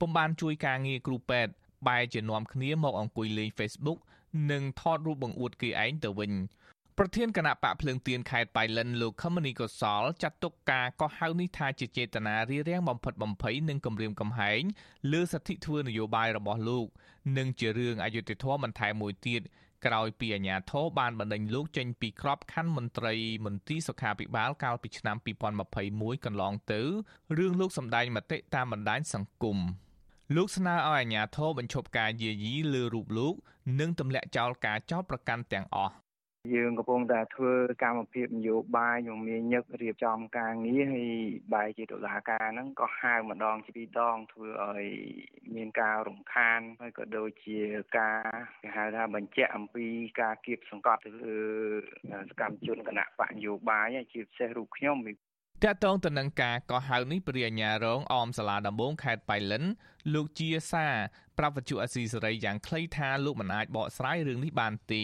[0.03, 1.51] ពុំបានជួយការងារគ្រូពេទ្យ
[1.87, 3.99] បែរជានាំគ្នាមកអង្គុយលេង Facebook
[4.51, 6.31] និងថតរូបបង្អួតគេឯងទៅវិញ
[6.97, 14.61] ប្រធានគណៈបកភ្លើងទៀនខេត្តបៃលិនលោកខមនីកុសលចាត់ទុកការកោះហៅនេះថាជាចេតនារារាំងបំផិតបំភ័យនិងគំរាមកំហែង
[15.11, 16.87] លើសិទ្ធិធ្វើនយោបាយរបស់លោក
[17.37, 19.41] និងជារឿងអយុត្តិធម៌បន្ថែមមួយទៀត
[19.85, 23.13] ក្រោយពីអាញាធរបានបណ្ដេញលោកចេញពីក្របខ័ណ្ឌមន្ត្រី
[23.45, 25.17] មន្ទីរសុខាភិបាលកាលពីឆ្នាំ
[25.71, 26.81] 2021កន្លងទៅ
[27.37, 29.59] រឿងលោកសម្ដែងមតិតាមបណ្ដាញសង្គម
[30.37, 33.35] លោកស្នើឲ្យអាជ្ញាធរបញ្ឈប់ការយាយីលើរូបលោក
[33.79, 35.93] និងទម្លាក់ចោលការចោទប្រកាន់ទាំងអស់
[36.55, 41.11] យើងកំពុងតែធ្វើកម្មភាពនយោបាយយើងមានញឹករៀបចំការងារហើយ
[41.53, 44.85] បែរជាតុលាការហ្នឹងក៏ហៅម្ដងជាពីរដងធ្វើឲ្យ
[45.55, 47.59] មានការរំខានហើយក៏ដូចជា
[47.97, 48.21] ការ
[48.61, 49.87] គេហៅថាបញ្ជាក់អំពី
[50.21, 51.39] ការគៀបសង្កត់ទៅលើ
[52.29, 54.97] សកម្មជនគណៈបកនយោបាយជាពិសេសរូបខ្ញុំ
[55.63, 59.63] តកតងទៅនឹងការកោះហៅនេះព្រះអាជ្ញារងអមសាលាដំបងខេត្តបៃលិន
[60.13, 60.87] លោកជាសា
[61.37, 65.03] ប្រាប់វិទ្យុអស៊ីសេរីយ៉ាងខ្លីថាលោកមិនអាចបកស្រាយរឿងនេះបានទេ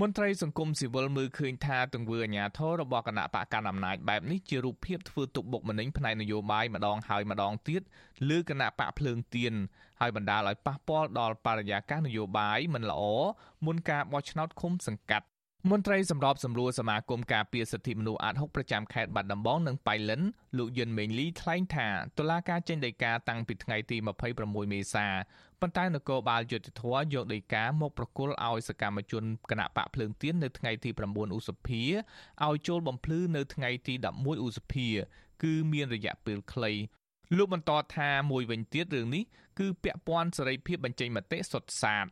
[0.00, 7.82] មន្ត្រីសង្គមស៊ីវិលមើលឃើញថាទង្វើអាញាធររបស់គណៈបកកណ្ដាលអំណាចបែបនេះជារូបភាពធ្វើទុកបុកម្នេញផ្នែកនយោបាយម្ដងហើយម្ដងទៀត
[8.30, 9.54] លើគណៈបកភ្លើងទៀន
[10.00, 13.02] ហើយបណ្ដាលឲ្យប៉ះពាល់ដល់បរិយាកាសនយោបាយមិនល្អ
[13.66, 15.26] មុនការបោះឆ្នោតឃុំសង្កាត់
[15.70, 20.22] មន្ត្រីសម្របសម្រួលសមាគមការពារសិទ្ធិមនុស្សអាត6ប្រចាំខេត្តបាត់ដំបងនិងបៃលិន
[20.58, 23.96] លោកយុនមេងលីថ្លែងថាតុលាការចេញដីកាតាំងពីថ្ងៃទី
[24.40, 25.06] 26មេសា
[25.60, 26.82] ប៉ុន្តែនគរបាលយុតិធធ
[27.14, 31.82] យកដីកាមកប្រគល់ឲ្យសកម្មជនគណៈបកភ្លើងទៀននៅថ្ងៃទី9ឧសភា
[32.46, 34.88] ឲ្យចូលបំភ្លឺនៅថ្ងៃទី11ឧសភា
[35.42, 36.72] គឺមានរយៈពេលខ្លី
[37.36, 39.24] លោកបន្តថាមួយវិញទៀតរឿងនេះ
[39.58, 42.06] គឺពាក់ព័ន្ធសេរីភាពបញ្ចេញមតិសុទ្ធសាធ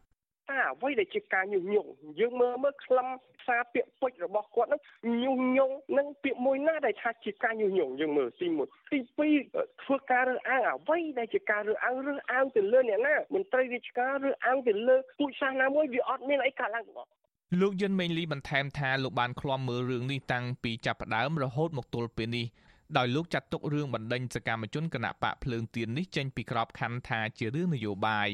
[0.51, 1.91] តែអ្វីដែលជាការញុះញង់
[2.21, 3.09] យើងមើលមើលខ្លឹម
[3.47, 4.81] សារពាក្យពេចរបស់គាត់ហ្នឹង
[5.25, 8.99] ញុះញង់នឹងពាក្យមួយណាដែលថាជាការញុះញង់យើងមើលទី1ទី
[9.41, 17.11] 2ធ្វើការរើសអើងអ្វីដែលជាការរើសអើងរើសអើងទៅលើអ្នកណាមន្ត្រីរាជការរើសអើងទៅលើពូជសាសនាមួយវាអត់មានអីកើតឡើងទាំងអស់
[17.61, 22.47] លោកយិនមេងលីបន្ថែមថាលោកបានឃ្លាំមើលរឿងនេះតាំងពីចាប់ផ្ដើមរហូតមកទល់ពេលនេះ
[22.99, 28.31] ដោយលោកចាត់ទុករឿងបណ្ដេញសកម្មជនគណៈបកភ្លើងទៀននេះចេញពីក្របខ័ណ្ឌថាជារឿងនយោបាយ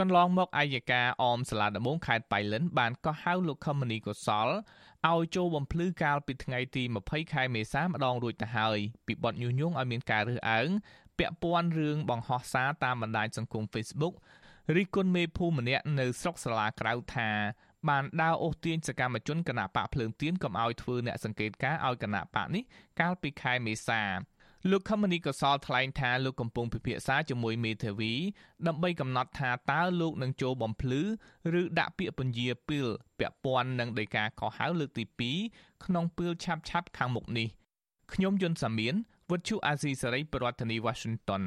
[0.00, 4.48] កន្លងមកអាយកាអមសាលាដំបងខេត្តបៃលិនបានកោះហៅលោកខមនីកុសល
[5.10, 10.68] ឲ្យចូលបំភ្លឺកាលពីថ្ងៃទី20ខែមេសាម្ដងរួចទៅហើយពីបទញុះញង់ឲ្យមានការរើសអើង
[11.18, 14.14] ពាក់ព័ន្ធរឿងបង្ហោះសារតាមបណ្ដាញសង្គម Facebook
[14.76, 17.30] រិះគន់មេភូមិម្នាក់នៅស្រុកសាលាក្រៅថា
[17.88, 22.62] បានដើរអូសទាញសកម្មជនគណៈបកភ្លើងទៀនកុំឲ្យធ្វើអ្នកសង្កេតការឲ្យគណៈបកនេះ
[23.00, 24.02] កាលពីខែមេសា
[24.70, 28.12] លោកខមនីកសលថ្លែងថាលោកកំពុងពិភាក្សាជាមួយមេធាវី
[28.66, 31.02] ដើម្បីកំណត់ថាតើលោកនឹងចូលបំភ្លឺ
[31.60, 32.86] ឬដាក់ពាក្យពន្យាពីល
[33.18, 35.04] ពាក់ព័ន្ធនឹងដីកាកោះហៅលើកទី
[35.40, 37.48] 2ក្នុងពេលឆាប់ឆាប់ខាងមុខនេះ
[38.12, 38.94] ខ្ញុំយុនសាមៀន
[39.30, 41.42] វិទ្យុអាស៊ីសេរីប្រធានាធិបតី Washington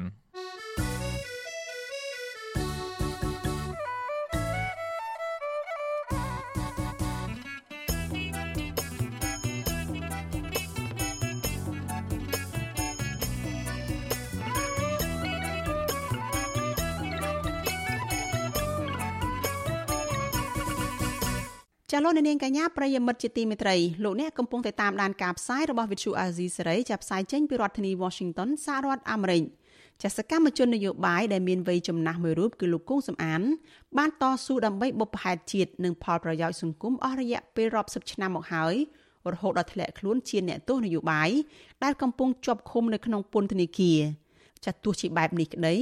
[21.98, 29.42] ចាលោកនាងកញ្ញាប្រិយមិត្តជាទីមេត្រីលោកអ្នកកំពុងតែតាមដានការផ្សាយរបស់ Vithu Azizi សេរីចាប់ផ្សាយចេញពីរដ្ឋធានី Washington សហរដ្ឋអាមេរិក
[30.02, 33.42] ចាសកម្មជននយោបាយដែលមានវ័យចំណាស់មួយរូបគឺលោកគង់សំអាន
[33.98, 38.74] បានតស៊ូដើម្បីបុព្វហេតុជាតិនិងផលប្រយោជន៍សង្គមអស់រយៈពេលរាប់សិបឆ្នាំមកហើយ
[39.32, 41.30] រហូតដល់ធ្លាក់ខ្លួនជាអ្នកទោសនយោបាយ
[41.84, 44.00] ដែលកំពុងជាប់ឃុំនៅក្នុងពន្ធនាគារ
[44.64, 45.74] ចាសទោះជាបែបនេះក្តី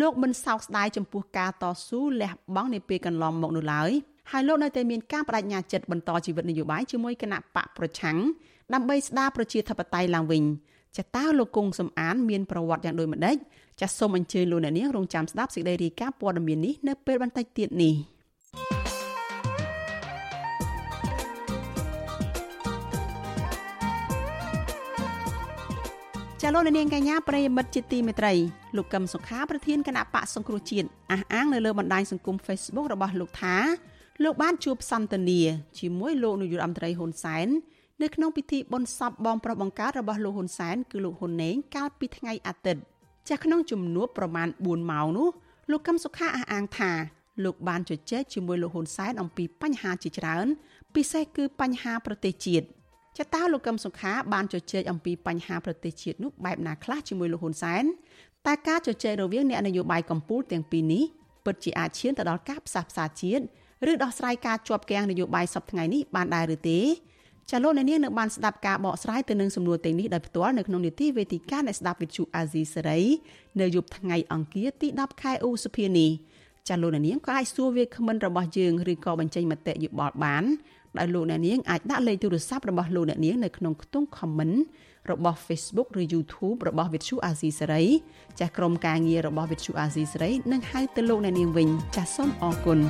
[0.00, 3.92] លោកមិនសោកស្ដាយចំពោះការតស៊ូលះបង់នាពេលកន្លងមកនោះឡើយ
[4.30, 8.18] ហើយលោកនៅតែមានការបដិញ្ញាចិត្តបន្តជីវិតនយោបាយជាមួយគណៈបកប្រឆាំង
[8.74, 10.42] ដើម្បីស្ដារប្រជាធិបតេយ្យឡើងវិញ
[10.96, 13.36] ចាតើលោកគង់សំអានមានប្រវត្តិយ៉ាងដូចម្ដេច
[13.80, 17.94] ចាសសូមអញ្ជើញលោកអ្នកនាងរងចាំស្ដាប់សេចក្តីរាយការណ៍ព័ត៌មាននេះនៅពេលបន្តិចទៀតនេះ
[26.44, 28.32] ចាលោកនាងកញ្ញាប្រិយមិត្តជាទីមេត្រី
[28.76, 33.56] លោកកឹមសុខាប្រធានគណៈបកសង្គ្រោះជាតិអះអាងនៅលើបណ្ដាញសង្គម Facebook របស់លោកថា
[34.22, 35.40] លោកបានជួបសន្ទនា
[35.78, 37.48] ជាមួយលោកនាយករដ្ឋមន្ត្រីហ៊ុនសែន
[38.02, 42.82] នៅក្នុងពិធីបុណ្យសពបងប្រុសបង្កើតរបស់លោកហ៊ុនសែនគឺលោកហ៊ុនណេងកាលពីថ្ងៃអាទិត្យ
[43.28, 45.28] ចាស់ក្នុងជំនួបប្រមាណ4ម៉ោងនោះ
[45.70, 46.92] លោកកឹមសុខាអះអាងថា
[47.44, 50.46] លោកបានជជែកជាមួយលោកហ៊ុនសែនអំពីបញ្ហាជាច្រើន
[50.94, 52.64] ពិសេសគឺបញ្ហាប្រទេសជាតិ
[53.18, 57.84] ចតាលោកកឹមសុខាបានជជែកអំពីបញ្ហាប្រទេសជាតិនោះបែបណាខ្លះជាមួយលោកហ៊ុនសែន
[58.46, 61.04] តែការជជែករវាងអ្នកនយោបាយកម្ពុជាទាំងពីរនេះ
[61.44, 63.44] ពិតជាអាចឈានទៅដល់ការផ្សះផ្សាជាតិ
[63.90, 66.80] ឬដោះស្រាយការជាប់គាំងនយោបាយសពថ្ងៃនេះបានដែរឬទេ
[67.50, 73.00] ចាលោកអ្នកនាងនៅបានស្ដាប់ការបកស្រាយទៅនឹងសំណួរទាំងនេះដោយផ្ទាល់នៅក្នុងនីតិវេទិកានៃស្ដាប់វិទ្យុអាស៊ីសេរី
[73.60, 76.10] នៅយប់ថ្ងៃអង្គារទី10ខែឧសភានេះ
[76.68, 80.44] ចាលោកអ្នកនាងក៏អាចសួរវាគ្មិនរបស់យើងឬក៏បញ្ចេញមតិយោបល់បាន
[80.98, 84.56] ដោយលោកអ្នកនាងអាចដាក់លេខទូរស័ព្ទរបស់លោកអ្នកនាងនៅក្នុងខ្ទង់ comment
[85.10, 87.86] របស់ Facebook ឬ YouTube របស់ Vithu Azizi Serai
[88.38, 92.80] ចាស់ក្រុមការងាររបស់ Vithu Azizi Serai នឹងហៅទៅលោកអ្នកនាងវិញចាសសូមអរគុណ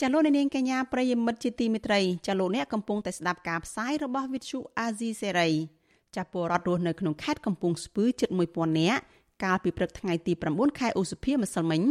[0.00, 5.52] ចាលោកនាងកញ្ញាប្រិយមិត្តជាទីមេត្រីចាលោកអ្នកកំពុងតែស្ដាប់ការផ្សាយរបស់ Vithu Azizi Serai
[6.16, 9.02] ចាពលរដ្ឋរស់នៅក្នុងខេត្តកំពង់ស្ពឺជិត1000នាក់
[9.44, 11.82] កាលពីព្រឹកថ្ងៃទី9ខែឧសភាម្សិលមិញ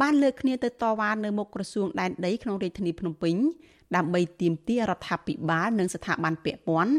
[0.00, 3.36] បានលើកគ្នាទៅតវ៉ានៅមុខក្រសួងដែនដីក្នុងរាជធានីភ្នំពេញ
[3.96, 6.94] ដើម្បីទាមទាររដ្ឋាភិបាលនិងស្ថាប័នពាក់ព័ន្ធ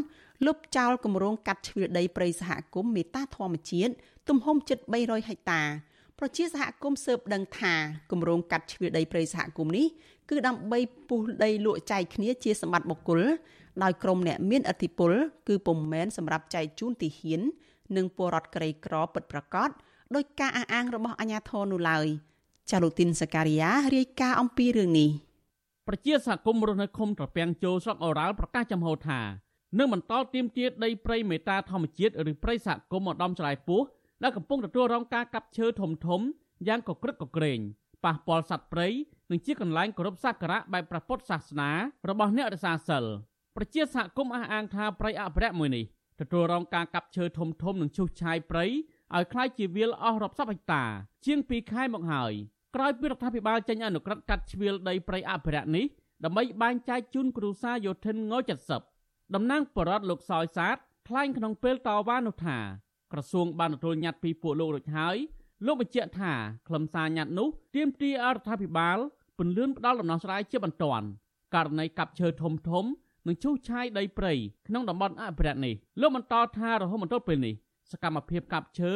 [0.46, 3.92] លុបចោលគម្រោងកាត់ជ្រឿដីព្រៃសហគមន៍មេតាធម្មជាតិ
[4.28, 5.62] ទំហំជិត300ហិកតា
[6.18, 7.74] ប្រជាសហគមន៍ស៊ើបដឹងថា
[8.10, 9.86] គម្រោងកាត់ជ្រឿដីព្រៃសហគមន៍នេះ
[10.30, 10.78] គឺដើម្បី
[11.08, 13.20] ពុះដីលក់ចែកគ្នាជាសម្បត្តិបុគ្គល
[13.82, 15.12] ដោយក្រុមអ្នកមានឥទ្ធិពល
[15.48, 17.40] គឺពុំមែនសម្រាប់ចែកជូនទីហ៊ាន
[17.96, 19.70] និងពលរដ្ឋក្រីក្រពិតប្រាកដ
[20.14, 22.06] ដោយការអះអាងរបស់អាជ្ញាធរនោះឡើយ
[22.70, 25.10] ចាលូទីនសការីយ៉ារាយការណ៍អំពីរឿងនេះ
[25.88, 29.20] ប្រជាសហគមន៍រស់នៅឃុំត្រពាំងជោស្រុកអូរ៉ាល់ប្រកាសចំហថា
[29.78, 33.82] នឹងបន្តទៀមទាដីព្រៃមេតាធម្មជាតិឬព្រៃសហគមន៍ឧត្តមច្រៃពោះ
[34.22, 36.20] ដែលកំពុងទទួលរងការកាប់ឈើធំធំ
[36.68, 37.60] យ៉ាងកក្រឹកកក្រែង
[38.04, 38.88] ប៉ះពាល់សត្វព្រៃ
[39.31, 41.71] និងជាកន្លែងគោរពសក្ការៈបែបព្រះពុទ្ធសាសនា
[42.09, 43.03] របស់អ្នករសាសិល
[43.55, 45.85] ប្រជាសហគមន៍អះអាងថាព្រៃអភិរក្សមួយនេះ
[46.19, 48.65] ទទួលរងការកាប់ឈើធំធំនិងឈូសឆាយព្រៃ
[49.15, 50.83] ឲ្យคล้ายជាវាលអស់រាប់សិបហិកតា
[51.25, 52.33] ជាង2ខែមកហើយ
[52.75, 55.85] ក្រោយពីរដ្ឋាភិបាលចេញអនុក្រឹត្យកាត់ជ្រៀលដីព្រៃអភិរក្សនេះ
[56.23, 58.33] ដើម្បីបែងចែកជូនគ្រួសារយោធិនង
[58.83, 62.57] 70តំណាងបរដ្ឋលោកសោយសាទថ្លែងក្នុងពេលតវ៉ានោះថា
[63.11, 65.15] ក្រសួងបានទទួលញត្តិពីពួកលោករួចហើយ
[65.65, 66.33] លោកបញ្ជាក់ថា
[66.67, 68.97] ខ្លឹមសារញត្តិនោះទាមទារអរដ្ឋាភិបាល
[69.42, 71.06] ពន្លឿនផ្ដាល់ដំណោះស្រាយជាបន្ទាន់
[71.54, 72.84] ករណីកាប់ឈើធំធំ
[73.26, 74.32] និងឈូសឆាយដីព្រៃ
[74.68, 77.54] ក្នុងតំបន់អភិរក្សនេះលោកបន្តថារហូតមកទល់ពេលនេះ
[77.92, 78.92] សកម្មភាពកាប់ឈើ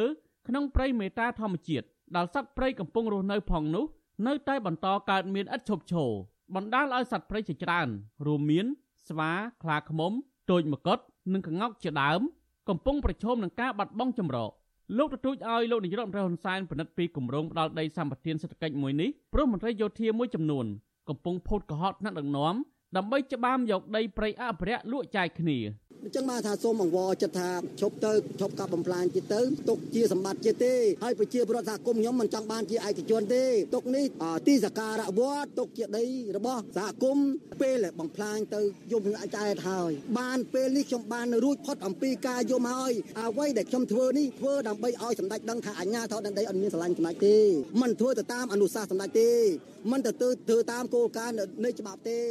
[0.47, 1.85] ក្នុងព្រៃមេតាធម្មជាតិ
[2.15, 3.85] ដែលសត្វព្រៃកំពុងរស់នៅផងនោះ
[4.27, 6.11] នៅតែបន្តកើតមានឥតឈប់ឈរ
[6.55, 7.87] បណ្ដាលឲ្យសត្វព្រៃជាច្រើន
[8.25, 8.65] រួមមាន
[9.07, 9.31] ស្វា
[9.63, 10.11] ខ្លាឃ្មុំ
[10.49, 10.99] ទោចមកុដ
[11.33, 12.21] និងក្ងោកជាដើម
[12.69, 14.51] កំពុងប្រឈមនឹងការបាត់បង់ចម្រោក
[14.97, 20.65] លោកទទូចឲ្យលោកនាយរដ្ឋមន្ត្រីហ៊ុនសែនពិនិត្យពីគម្រោងផ្ដាល់ដីសម្បត្តិសេដ្ឋកិច្ចមួយនេះព្រោះមន្ត្រីយោធាមួយចំនួន
[21.09, 22.55] កំពុងផូតកុហកថ្នាក់ដឹកនាំ
[22.97, 25.57] ដើម្បីច្បាមយកដីព្រៃអភិរក្សលក់ចាយគ្នា
[26.03, 27.49] អញ្ចឹងបានថាសូមអង្វរចិត្តថា
[27.81, 33.43] ឈប់ទៅឈប់កាប់បំផ្លាញទៀតទៅទុកជាសម្បត្តិជាតិទេហើយប្រជាពលរដ្ឋសហគមន៍ខ្ញុំមិនចង់បានជាឯកជនទេ
[33.75, 34.05] ទុកនេះ
[34.47, 36.05] ទីសក្ការៈវត្តទុកជាដី
[36.37, 37.27] របស់សហគមន៍
[37.61, 47.37] ពេលបំផ្លាញទៅយំអាចចែកហើយបានពេលនេះខ្ញុំបានរួចផុតអំពីការយំហើយអ្វីដែលខ្ញុំធ្វើនេះធ្វើដើម្បីឲ្យសម្ដេចដឹងថាអញ្ញាធរដីអត់មានស្រឡាញ់សម្ដេចទេ
[47.81, 49.31] មិនធ្វើទៅតាមអនុសាសន៍សម្ដេចទេ
[49.91, 52.21] មិនទៅធ្វើតាមគោលការណ៍នៃច្បាប់ទេ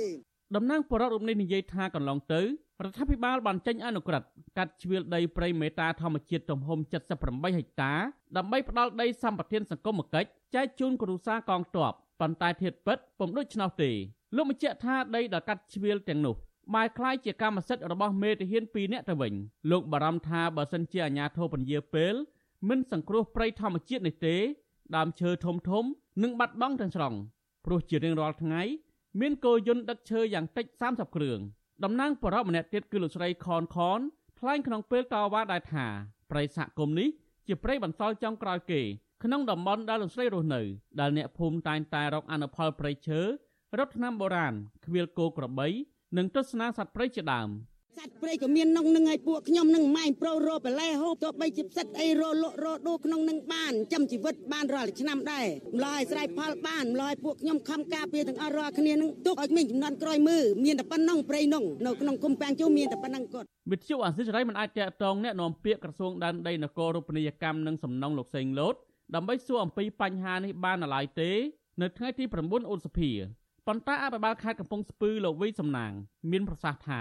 [0.56, 2.40] តំណាងបរដ្ឋរូបនេះនិយាយថាកន្លងទៅ
[2.82, 6.78] រដ្ឋាភិបាលបានចេញអនុក្រឹត្យកាត់ជ្រៀលដីព្រៃមេតាធម្មជាតិទំហំ
[7.18, 7.92] 78ហិកតា
[8.36, 13.90] ដើម្បីផ្ដល់ដីសម្បត្តិសង្គមគិច្ចចែកជូនគ្រួសារកងទ័ពប៉ុន្តែធៀបពិតពុំដូច្នោះទេ
[14.36, 16.34] លោកបញ្ជាក់ថាដីដែលកាត់ជ្រៀលទាំងនោះ
[16.74, 19.34] បែរខ្លាយជាកម្មសិទ្ធិរបស់មេតាហាន2នាក់ទៅវិញ
[19.70, 22.14] លោកបារម្ភថាបើសិនជាអាញាធិបពញាពេល
[22.68, 24.36] មិនសង្គ្រោះព្រៃធម្មជាតិនេះទេ
[24.96, 25.84] ដើមឈើធំធំ
[26.22, 27.14] នឹងបាត់បង់ទាំងស្រុង
[27.64, 28.62] ព្រោះជារៀងរាល់ថ្ងៃ
[29.20, 31.40] មានគោយន្តដឹកឈើយ៉ាងតិច30គ្រឿង
[31.82, 34.00] តំណាងបរិបម្នាក់ទៀតគឺលោកស្រីខនខន
[34.40, 35.86] ថ្លែងក្នុងពេលតវ៉ាដែរថា
[36.30, 37.08] ប្រិយសហគមន៍នេះ
[37.46, 38.80] ជាប្រិយបន្សល់ចុងក្រោយគេ
[39.24, 40.62] ក្នុងតំបន់ដែលលោកស្រីរស់នៅ
[41.00, 43.20] ដែលអ្នកភូមិតែងតែរកអនុផលព្រៃឈើ
[43.78, 44.54] រត់ថ្នាំបុរាណ
[44.84, 45.68] ខ្វៀលគោក្របី
[46.16, 47.48] និងទស្សនាសត្វព្រៃជាដើម។
[47.98, 68.74] សត្វព្រៃក៏មានក្នុងនឹងឲ្យពួកខ្ញុំនឹងម៉ែប្រូរោបលែហូបទោះបីជាផ្សិតអីរលក់រដូរក្នុងនឹងបានចាំជីវិតបានរាល់ឆ្នាំដែរម្ល៉េះស្រ័យផលបានម្ល៉េះពួកខ្ញុំខំការពារទាំងអស់រាល់គ្នានឹងទុកឲ្យមានចំនួនក្រោយមើលមានតែប៉ុណ្ណឹងព្រៃនោះនៅក្នុងគុំប៉ាំងជូមានតែប៉ុណ្ណឹងគាត់វិទ្យុអាស៊ីសេរីមិនអាចតាក់ទងអ្នកនាំពាក្យក្រសួងដែនដីនគររូបនីយកម្មនិងសំណង់លោកសេងលូត
[69.14, 71.30] ដើម្បីសួរអំពីបញ្ហានេះបាននៅឡើយទេ
[71.82, 73.10] នៅថ្ងៃទី9ឧសភា
[73.66, 75.92] ប៉ុន្តែអភិបាលខេត្តកំពង់ស្ពឺលោកវីសំណាង
[76.30, 76.90] មានប្រសាសន៍ថ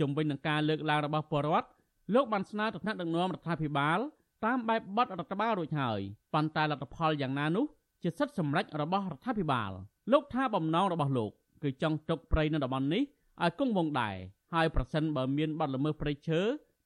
[0.00, 1.68] ជំវិញនឹងការលើកឡើងរបស់ពលរដ្ឋ
[2.14, 3.98] លោកបានស្នើទៅថ្នាក់ដឹកនាំរដ្ឋាភិបាល
[4.44, 6.00] តាមបែបបទរដ្ឋបាលរួចហើយ
[6.34, 7.64] ប៉ុន្តែលទ្ធផលយ៉ាងណានោះ
[8.02, 9.70] ជាសិទ្ធិសម្រេចរបស់រដ្ឋាភិបាល
[10.12, 11.30] លោកថាបំណងរបស់លោក
[11.62, 13.02] គឺចង់ទុកព្រៃនៅតំបន់នេះ
[13.42, 14.16] ឲ្យគង់វង្សដែរ
[14.54, 16.40] ហើយប្រសិនបើមានបទល្មើសព្រៃឈើ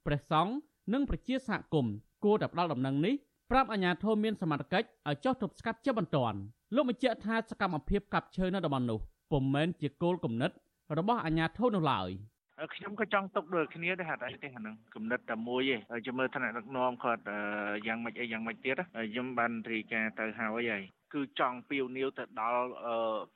[0.07, 0.53] ព្រះសង្ឃ
[0.93, 1.95] និងប្រជាសហគមន៍
[2.25, 3.15] គួរតែផ្ដាល់ដំណឹងនេះ
[3.51, 6.39] ប្រាប់អាជ្ញាធរមានសមត្ថកិច្ចឲ្យចោះទប់ស្កាត់ជាបន្ទាន់
[6.75, 8.99] លោកបញ្ជាក់ថាសកម្មភាពកាប់ឈើនៅតំបន់នោះ
[9.33, 10.51] ពុំមែនជាគោលគំនិត
[10.99, 12.11] របស់អាជ្ញាធរនោះឡើយ។
[12.75, 17.23] ខ្ញុំក៏ចង់ទុកដូចគ្នាដែរហត់អីទេអាហ្នឹងគំនិតតែមួយឯងចាំមើលថ្នាក់ដឹកនាំគាត់
[17.87, 20.83] យ៉ាងម៉េចអីយ៉ាងម៉េចទៀតខ្ញុំបានរីកាទៅហើយហើយ
[21.15, 22.67] គឺចង់ពីវនាវទៅដល់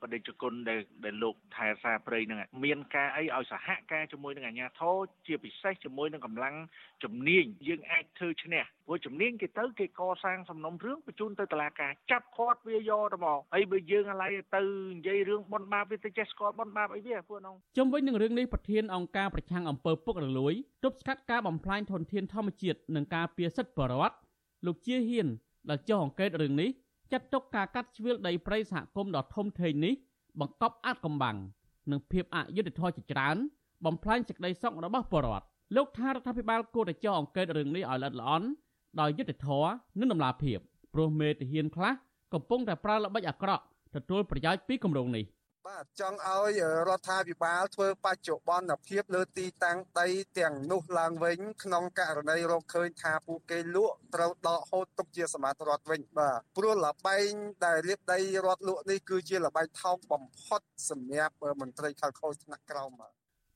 [0.01, 4.95] បដិជគុណដែលដែលលោកថែសាព្រៃហ្នឹងមានការអីឲ្យសហការជាមួយនឹងអាជ្ញាធរ
[5.27, 6.55] ជាពិសេសជាមួយនឹងកម្លាំង
[7.03, 14.61] ជំនាញយើងអាចធ្វើឈ្នះព្រោះជំនាញគេទៅគេកសាងសំណុំរឿងបញ្ជូនទៅតុលាការចាប់គាត់វាយកទៅមកហើយបើយើងឥឡូវទៅ
[14.97, 20.53] និយាយរឿងបនបាបវាទៅចេះស្គាល់បនបាបអីវាពួកនោះជុំវិញនឹងរឿងនេះប្រធានអង្គការប្រឆាំងអំពើពុករលួយ
[20.83, 24.17] ទប់ស្កាត់ការបំផ្លាញធនធានធម្មជាតិនិងការពារសិទ្ធិបរិវត្ត
[24.65, 25.27] លោកជាហ៊ាន
[25.69, 26.69] ដែលចុះអង្កេតរឿងនេះ
[27.11, 29.93] ចាត់ទុកការកាត់ជ្រៀលដីព្រៃសហគមន៍ដ៏ធំធេងនេះ
[30.39, 31.37] បង្កប់អាតកំបាំង
[31.91, 33.37] និងភាពអយុត្តិធម៌ជាច្រើន
[33.85, 35.45] បំផ្លាញសេចក្តីសុខរបស់ពលរដ្ឋ
[35.75, 38.47] លោកថារដ្ឋាភិបាលគួរតែចុះអង្កេតរឿងនេះឲ្យល្អិតល្អន់
[38.99, 40.57] ដោយយុត្តិធម៌និងតម្លាភាព
[40.93, 41.91] ព្រោះមេទាហានខ្លះ
[42.33, 43.63] កំពុងតែប្រើល្បិចអាក្រក់
[43.95, 45.23] ទទួលប្រយោជន៍ពីគម្រោងនេះ
[45.67, 50.07] បាទចង់ឲ្យរដ្ឋាភិបាលធ្វើបច្ចុប្បន្នភាពលើទីតាំងដី
[50.39, 57.31] ទាំងនោះឡើងវិញក្នុងករណីរកឃើញថាពួកគេលក់ត្រូវដកហូតទុកជាសម្បត្តិរដ្ឋវិញបាទព្រោះលបែង
[57.65, 63.11] ដែលរៀបដីរដ្ឋលក់នេះគឺជាលបែងថោកបំផុតសម្រាប់មន្ត្រីខលខូចថ្នាក់ក្រោមបាទ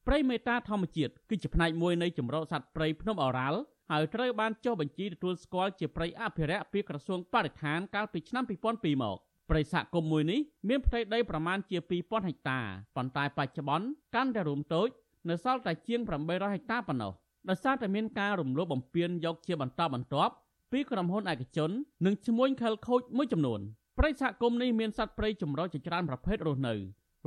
[0.07, 3.59] ព្រៃមេតាធម្មជាតិគឺជាផ្នែកមួយនៃចម្រុះសត្វព្រៃភ្នំអរ៉ាល់
[3.91, 9.17] ហើយត្រូវបានចុះបញ្ជីទទួលស្គាល់ជាព្រៃអភិរក្សពីក្រសួងបរិស្ថានកាលពីឆ្នាំ2002មក
[9.51, 10.39] ព្រៃសហគមន៍មួយនេះ
[10.69, 12.59] មានផ្ទៃដីប្រមាណជា2000ហិកតា
[12.95, 13.85] ប៉ុន្តែបច្ចុប្បន្ន
[14.15, 14.87] កាន់តែរួមតូច
[15.29, 17.13] នៅសល់តែជាង800ហិកតាប៉ុណ្ណោះ
[17.49, 20.33] ដោយសារតែមានការរំលោភបំពានយកជាបន្តបន្ទាប់
[20.71, 21.71] ពីក្រុមហ៊ុនឯកជន
[22.05, 23.59] និងឈ្មួញខិលខូចមួយចំនួន
[23.97, 26.73] ព្រៃសហគមន៍នេះមានសត្វព្រៃចម្រុះជាច្រើនប្រភេទរស់នៅ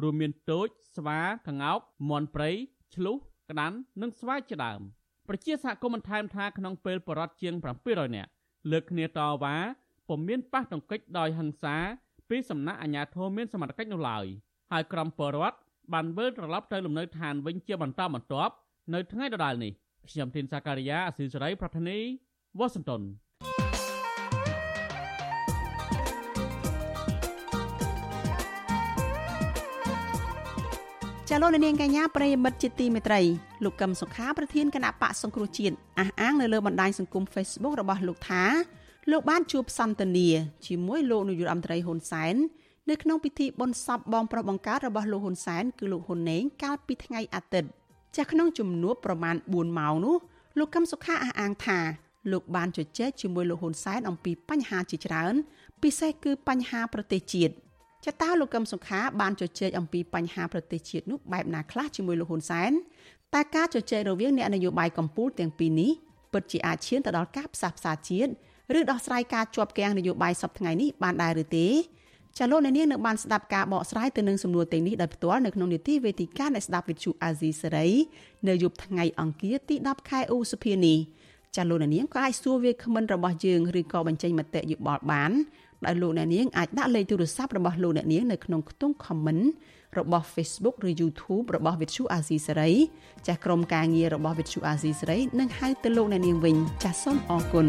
[0.02, 0.66] រួមមានទោច
[0.96, 1.78] ស្វាក្ងោក
[2.10, 2.50] មាន់ព្រៃ
[2.94, 3.16] ឆ្លុះ
[3.50, 4.80] ក្តាន់និងស្វាយជាដើម
[5.28, 7.54] ប្រជាសហគមន៍បន្ថែមថាក្នុងពេលបរិវត្តជាង
[7.84, 8.30] 700នាក់
[8.70, 9.56] លើកគ្នាតវ៉ា
[10.08, 11.76] ពុំមានប៉ះទង្គិចដោយហិង្សា
[12.30, 14.26] ពីសំណាក់អាជ្ញាធរមានសមត្ថកិច្ចនោះឡើយ
[14.72, 15.58] ហើយក្រុមបរិវត្ត
[15.92, 18.54] បានវិលត្រឡប់ទៅលំនៅឋានវិញជាបន្តបន្ទាប់
[18.94, 19.72] នៅថ្ងៃដដែលនេះ
[20.10, 21.98] ខ្ញុំធីនសាការីយ៉ាអស៊ីសេរីប្រធានី
[22.58, 23.02] វ៉ាស៊ីនតោន
[31.30, 33.20] ចាលោកនាងកញ្ញាប្រិយមិត្តជាទីមេត្រី
[33.64, 38.44] លោកកឹមសុខាប្រធានគណៈបកសង្គ្រោះជាតិអះអាងនៅលើបណ្ដាញសង្គម Facebook របស់លោកថា
[39.10, 40.28] លោកបានជួបសន្ទនា
[40.66, 42.34] ជាមួយលោកនាយករដ្ឋមន្ត្រីហ៊ុនសែន
[42.90, 47.68] នៅក្នុងពិធីបុណ្យសពបងប្រុសបង្កើតរបស់លោកហ៊ុនសែនគឺលោកហ៊ុនណេងកាលពីថ្ងៃអាទិត្យ
[48.16, 50.16] ចាស់ក្នុងជំនួបប្រមាណ4ម៉ោងនោះ
[50.58, 51.78] លោកកឹមសុខាអះអាងថា
[52.32, 55.34] លោកបានជជែកជាមួយលោកហ៊ុនសែនអំពីបញ្ហាជាច្រើន
[55.82, 57.52] ពិសេសគឺបញ្ហាប្រទេសជាតិ
[58.06, 62.72] ចតាលោកកឹមសុខាបានជជែកអំពីបញ្ហាប្រទេសជាតិនោះបែបណាខ្លះជាមួយលោកហ៊ុនសែន
[63.34, 65.90] តែការជជែករវាងអ្នកនយោបាយកម្ពុជាទាំងពីរនេះ
[66.32, 68.32] ពិតជាអាចឈានទៅដល់ការផ្សះផ្សាជាតិ
[68.78, 71.68] ឬដោះស្រាយការជាប់គាំងនយោបាយសពថ្ងៃនេះបានដែរឬទេ
[72.38, 77.88] ចាលោកអ្នកនាងនៅបានស្ដាប់ការបកស្រាយទៅនឹងសំណួរទាំងនេះដោយផ្ទាល់នៅក្នុងនីតិវេទិកានៃស្ដាប់វិទ្យុអាស៊ីសេរី
[78.48, 80.98] នៅយប់ថ្ងៃអង្គារទី10ខែឧសភានេះ
[81.56, 85.32] ចាលោកអ្នកនាងក៏អាចសួរវាគ្មិនរបស់យើងឬក៏បញ្ចេញមតិយោបល់បាន
[85.86, 89.44] ដោយលោកអ្នកនាងអាចដាក់លេខទូរស័ព្ទរបស់លោកអ្នកនាងនៅក្នុងខ្ទង់ comment
[89.98, 92.74] របស់ Facebook ឬ YouTube របស់ Vithu Azizi Serai
[93.26, 97.68] ចាស់ក្រុមការងាររបស់ Vithu Azizi Serai នឹងហៅទៅលោកអ្នកនាងវិញចាស់សូមអរគុណ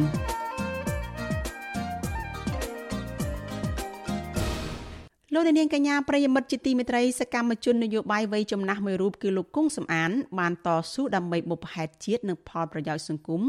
[5.38, 13.41] លោកនាងកញ្ញាប្រិយមិត្តជាទីមេត្រីសកម្មជននយោបាយវ័យចំណាស់មួយរូបគឺលោកគង់សំអាន បានតស៊ូដើម្បីបុព្វហេតុជាតិនិងផលប្រយោជន៍សង្គម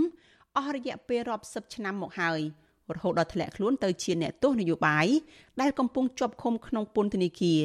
[0.57, 2.41] អស់រយៈពេលរាប់សិបឆ្នាំមកហើយ
[2.95, 5.07] រហូតដល់ធ្លាក់ខ្លួនទៅជាអ្នកទោសនយោបាយ
[5.61, 7.61] ដែលកំពុងជាប់ឃុំក្នុងពន្ធនាគារ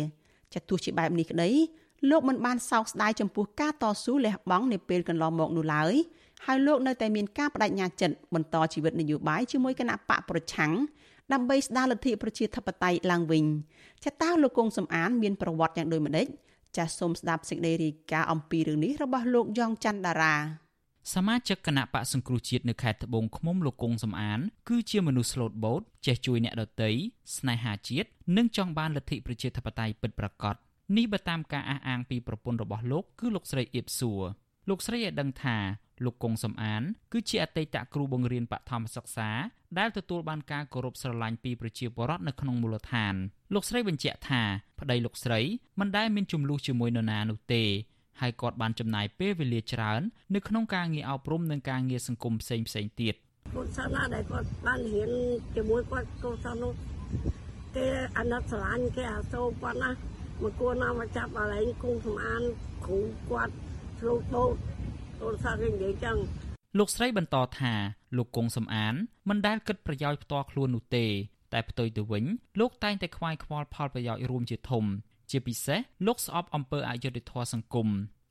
[0.54, 1.50] ចាទោះជាបែបនេះក្តី
[2.10, 5.94] លោកមិនបានសោកស្ដាយចំពោះការតស៊ូលះបង់នាពេលកន្លងមកនោះឡើយ
[6.46, 10.72] ហើយលោកនៅតែមានការបដិញ្ញាចិត្តបន្តជីវិតនយោបាយជាមួយគណៈបកប្រឆាំង
[11.34, 13.46] ដើម្បីស្ដារលទ្ធិប្រជាធិបតេយ្យឡើងវិញ
[14.04, 16.28] ចាតើលោកគង់សំអានមានប្រវត្តិយ៉ាងដូចម្ដេច
[16.78, 20.36] ចាសសូមស្ដាប់សេចក្តីរាយការណ៍អំពីរឿងនេះរបស់លោកយ៉ងច័ន្ទដារា
[21.14, 26.90] សមាជិកគណៈបកសង្គ្រោះជាតិនៅខេត្តត្បូងឃ្មុំលោកគង់សំអាន គឺជាមនុស្សស្លូតបូតចេះជួយអ្នកដទៃ
[27.38, 30.56] ស្នេហាជាតិនិងចង់បានលទ្ធិប្រជាធិបតេយ្យពិតប្រាកដ
[30.98, 34.22] នេះបើតាមការអះអាងពីប្រពន្ធរបស់លោកគឺលោកស្រីអៀបសួរ
[34.70, 35.58] លោកស្រីឲ្យដឹងថា
[36.06, 36.82] លោកគង់សំអាន
[37.12, 39.30] គឺជាអតីតគ្រូបង្រៀនបឋមសិក្សា
[39.80, 43.14] ដែលទទួលបានការគោរពស្រឡាញ់ពីប្រជាពលរដ្ឋនៅក្នុងមូលដ្ឋាន
[43.54, 44.42] លោកស្រីបញ្ជាក់ថា
[44.80, 45.40] ប្តីលោកស្រី
[45.80, 47.64] មិនដែលមានចំនួនជាមួយនរណានោះទេ
[48.22, 50.02] ហើយគាត់បានចំណាយពេលវេលាច្រើន
[50.36, 53.16] នៅក្នុងការងារអប់រំនិងការងារសង្គមផ្សេងផ្សេងទៀត
[53.56, 55.12] កូនសិស្សណាដែលគាត់បានរៀន
[55.56, 56.74] ជាមួយគាត់កូនសិស្សនោះ
[57.76, 57.88] គេ
[58.18, 59.92] អាណិតស្រឡាញ់គេអាសូរគាត់ណា
[60.44, 62.42] មកគួរណាមកចាប់កន្លែងគង់សម្អាន
[62.86, 63.00] គ្រូ
[63.30, 63.54] គាត់
[64.00, 64.54] ស្លូតបោត
[65.22, 66.18] កូនសិស្សគេនិយាយចឹង
[66.78, 67.74] លោកស្រីបន្តថា
[68.18, 68.94] លោកគង់សំអាន
[69.30, 71.06] មិនដែលគិតប្រយោជន៍ផ្ទាល់ខ្លួននោះទេ
[71.54, 72.26] តែផ្ទុយទៅវិញ
[72.60, 74.86] លោកតែងតែខ្វាយខ្វល់ផលប្រយោជន៍រួមជាធំ
[75.32, 77.88] ជាពិសេសលោកស្អប់អំពើអយុត្តិធម៌សង្គម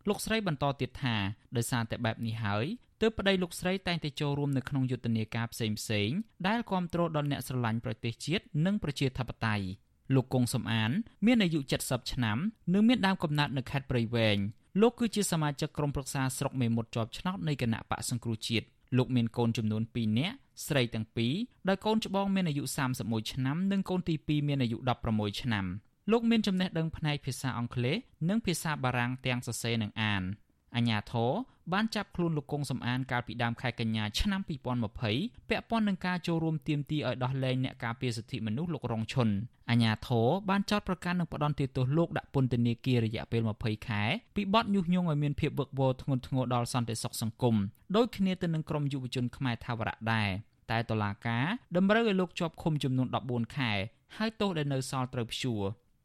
[0.09, 1.17] លោកស្រីបន្តទៀតថា
[1.57, 2.67] ដោយសារតែបែបនេះហើយ
[3.01, 6.11] ទើបប្តីលោកស្រីតែងតែចូលរួមនៅក្នុងយុទ្ធនាការផ្សេងផ្សេង
[6.49, 9.65] ដែលគ្រប់គ្រងដល់អ្នកស្រឡាញ់ប្រទេសជាតិនិងប្រជាធិបតេយ្យ
[10.15, 10.91] លោកគង់សំអាន
[11.27, 12.39] មានអាយុ70ឆ្នាំ
[12.73, 14.39] និងមានដើមកំណើតនៅខេត្តព្រៃវែង
[14.81, 18.67] លោកគឺជាសមាជិកក្រុមប្រឹក្សាស្រុកមេមត់ជាប់ឆ្នោតនៃគណៈបកសង្គ្រោះជាតិ
[18.97, 21.35] លោកមានកូនចំនួន2នាក់ស្រីទាំងពីរ
[21.69, 22.63] ដោយកូនច្បងមានអាយុ
[22.99, 25.67] 31ឆ្នាំនិងកូនទី2មានអាយុ16ឆ្នាំ
[26.11, 27.97] លោកមានចំណេះដឹងផ្នែកភាសាអង់គ្លេស
[28.29, 30.23] និងភាសាបារាំងទាំងសរសេរនិងអាន
[30.77, 31.33] អញ្ញាធរ
[31.73, 34.41] បានចាប់ខ្លួនលោកកុងសំអានកាលពីដើមខែកញ្ញាឆ្នាំ
[35.01, 39.29] 2020ពាក់ព័ន្ធនឹងការចូលរួមទាមទារឲ្យដោះលែងអ្នកការពារសិទ្ធិមនុស្សលោករងឈុន
[39.71, 44.03] អញ្ញាធរបានចោទប្រកាន់នឹងផ្ដន់ទោសលោកដាក់ពន្ធនាគាររយៈពេល20ខែ
[44.37, 47.57] ពីបទញុះញង់ឲ្យមានភាពវឹកវរធ្ងន់ធ្ងរដល់សន្តិសុខសង្គម
[47.97, 50.29] ដោយគ្នាទៅនឹងក្រុមយុវជនខ្មែរថាវរៈដែរ
[50.71, 51.45] តែតុលាការ
[51.77, 53.73] តម្រូវឲ្យលោកជាប់ឃុំចំនួន14ខែ
[54.17, 55.63] ហើយទោសដែលនៅសល់ត្រូវព្យួរ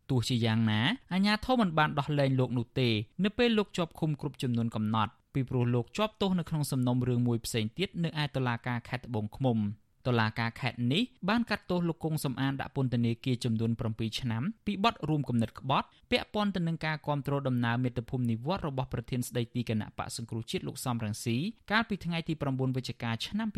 [0.09, 0.81] ទោះជាយ៉ាងណា
[1.13, 2.89] អាជ្ញាធរមិនបានដោះលែងលោកនោះទេ
[3.23, 9.59] នៅពេលលោកជាប់ឃុំគ្រប់ចំនួនកំណត់ពីព្រោះលោកជាប់ទោសនៅក្នុងសំណុំរឿងមួយផ្សេងទៀតនៅឯតុលាការខេត្តត្បូងឃ្មុំ
[10.07, 21.37] តុលាការខេត្តនេះបានកាត់ទោសលោកគង់សំអានដាក់ពន្ធនាគារចំនួន7ឆ្នាំពីបទរួមគំនិតក្បត់ពាក់ព័ន្ធទៅនឹងការគ្រប់គ្រងដំណើរមាតុភូមិនិវត្តរបស់ប្រធានស្ដីទីគណៈបកសង្គ្រោះជាតិលោកសំរងស៊ី
[21.71, 23.49] កាលពីថ្ងៃទី9វិច្ឆិកាឆ្នាំ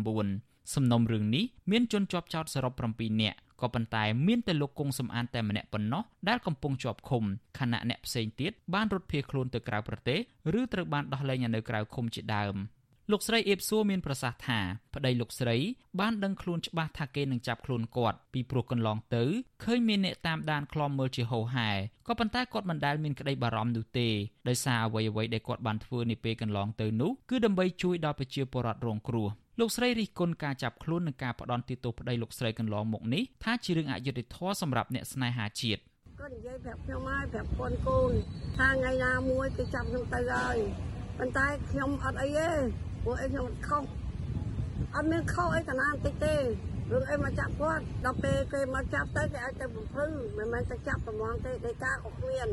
[0.00, 7.24] 2019សំណុំរឿងនេះមានជនជាប់ចោតសរុប7នាក់ ក៏ប៉ុន្តែមានតែលោកគង់សំអានតែម្នាក់ប៉ុណ្ណោះដែលកំពុងជាប់ឃុំ
[7.58, 10.18] ខណៈអ្នកផ្សេងទៀតបានរត់ភៀសខ្លួនទៅក្រៅប្រទេស
[10.58, 12.56] ឬត្រូវបានដោះលែងនៅក្រៅឃុំជាដើម
[13.10, 14.60] លោកស្រីអេបសួរមានប្រសាសន៍ថា
[14.94, 15.56] ប្តីលោកស្រី
[16.00, 19.24] បានដឹងខ្លួនច្បាស់ថាគេនឹងចាប់ខ្លួនគាត់ពីព្រោះកន្លងទៅ
[19.64, 21.70] ឃើញមានអ្នកតាមដានខ្លំមើលជាហោហែ
[22.08, 24.08] ក៏ប៉ុន្តែគាត់មិនដែលមានក្តីបារម្ភនោះទេ
[24.48, 29.28] ដោយសារអ្វីអ្វីដែលគាត់បានធ្វើនាពេលកន្លងទៅនោះគឺដើម្បីជួយដល់ប្រជាពលរដ្ឋរងគ្រោះ
[29.60, 35.80] លោកស្រីរិះគន់ការចាប់ខ្លួននិងការផ្ដន់ទោសប្តីលោកស្រីកន្លងមកនេះថាជារឿងអយុត្តិធម៌សម្រាប់អ្នកស្នេហាជាតិ
[36.20, 38.12] គាត់និយាយប្រាប់ខ្ញុំហើយប្រាប់កូនកូន
[38.56, 40.56] ថាថ្ងៃណាមួយគេចាប់ខ្ញុំទៅហើយ
[41.18, 42.50] ប៉ុន្តែខ្ញុំអត់អីទេ
[43.04, 43.82] ពួកអីខ្ញុំខុស
[44.94, 46.36] អត់មានខុសអីកណាបន្តិចទេ
[46.92, 52.48] រឿងអីមកចាប់គាត់ដល់ពេលគេមកចាប់ទៅគេឲ្យទៅបំភ្លឺមិនមែនទៅចាប់ប្រមងទេដីកាក៏គ្មាន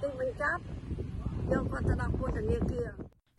[0.00, 0.60] ទីបញ្ចាប់
[1.52, 2.88] យកគាត់ទៅដាក់ពន្ធនាគារ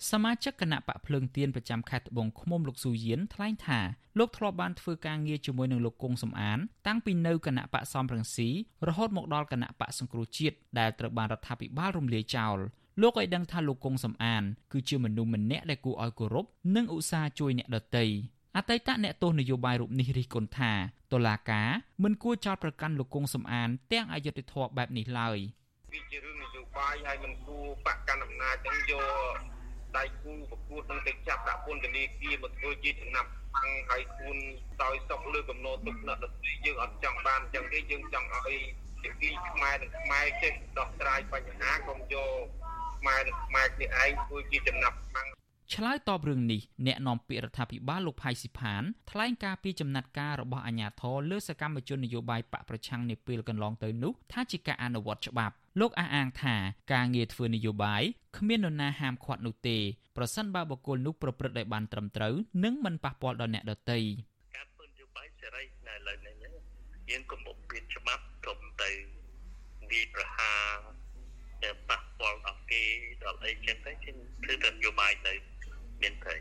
[0.10, 3.80] សមាជិកគណៈបកភ្លើងទៀនប្រចាំខេត្តត្បូងឃ្មុំលោកស៊ូយៀនថ្លែងថា
[4.20, 8.50] លោកធ្លាប់បានធ្វើការងារជាមួយនឹងលោកគង់សំអាន តាំងពីនៅគណៈបកសំរងស៊ី
[8.88, 12.58] រហូតមកដល់គណៈបកសង្គ្រោះជាតិដែលត្រូវបានរដ្ឋាភិបាលរំលាយចោល
[13.02, 18.06] លោកឲ្យដឹងថាលោកគង់សំអាន គឺជាមនុស្សម្នាក់ដែលគួរឲ្យគោរពនិងឧស្សាហ៍ជួយអ្នកដទៃ
[18.58, 20.72] អតីតអ្នកទោសនយោបាយរូបនេះរិះគន់ថា
[21.14, 21.70] តុលាការ
[22.04, 25.38] មិនគួរចោទប្រកាន់លោកគង់សំអាន ទាំងអយុត្តិធម៌បែបនេះឡើយ
[25.94, 28.94] វាជារឿងនយោបាយហើយមិនគួរបកកាន់អំណាចទាំងយ
[29.34, 29.55] ក
[29.98, 34.38] ដៃគូប្រកួតនឹងទៅចាប់ដាក់ពន្ធនាគារមកធ្វើជាចំណាប់បាំងហើយគួន
[34.84, 38.60] ដោយសុកលើកំណត់ទុកអ្នកដទៃយើងអត់ចង់បានអញ្ចឹងទេយើងចង់ឲ្យ
[39.02, 42.42] ជាគីខ្មែរនិងខ្មែរចេះដោះស្រាយបញ្ហាកុំយក
[43.00, 45.28] ខ្មែរនិងខ្មែរគ្នាឯងធ្វើជាចំណាប់បាំង
[45.74, 56.56] ឆ្លើយតបរឿងនេះអ្នកនាំពាក្យរដ្ឋាភិបាលលោកផៃស៊ីផានថ្លែងការពីចំណាត់ការរបស់អាជ្ញាធរលើសកម្មជននយោបាយបកប្រឆាំងនាពេលកន្លងទៅនោះថាជាការអនុវត្តច្បាប់ លោកអះអាងថា
[56.94, 58.04] ការងារធ្វើនយោបាយ
[58.38, 59.78] គ្មាននរណាហាមឃាត់នោះទេ
[60.18, 64.00] ប្រសិនបើបុគ្គលនោះប្រព្រឹត្តដោយបានត្រឹមត្រូវនិងមិនប៉ះពាល់ដល់អ្នកដទៃ
[64.56, 66.36] ការធ្វើនយោបាយសេរីនៅលើនេះ
[67.10, 68.92] យើងកុំបំពានច្បាប់កុំទៅ
[69.92, 70.64] វាយប្រហារ
[71.64, 72.84] តែប៉ះពាល់ដល់គេ
[73.24, 75.34] ដល់អីចឹងទៅគឺទៅនយោបាយទៅ
[76.02, 76.36] មានតែ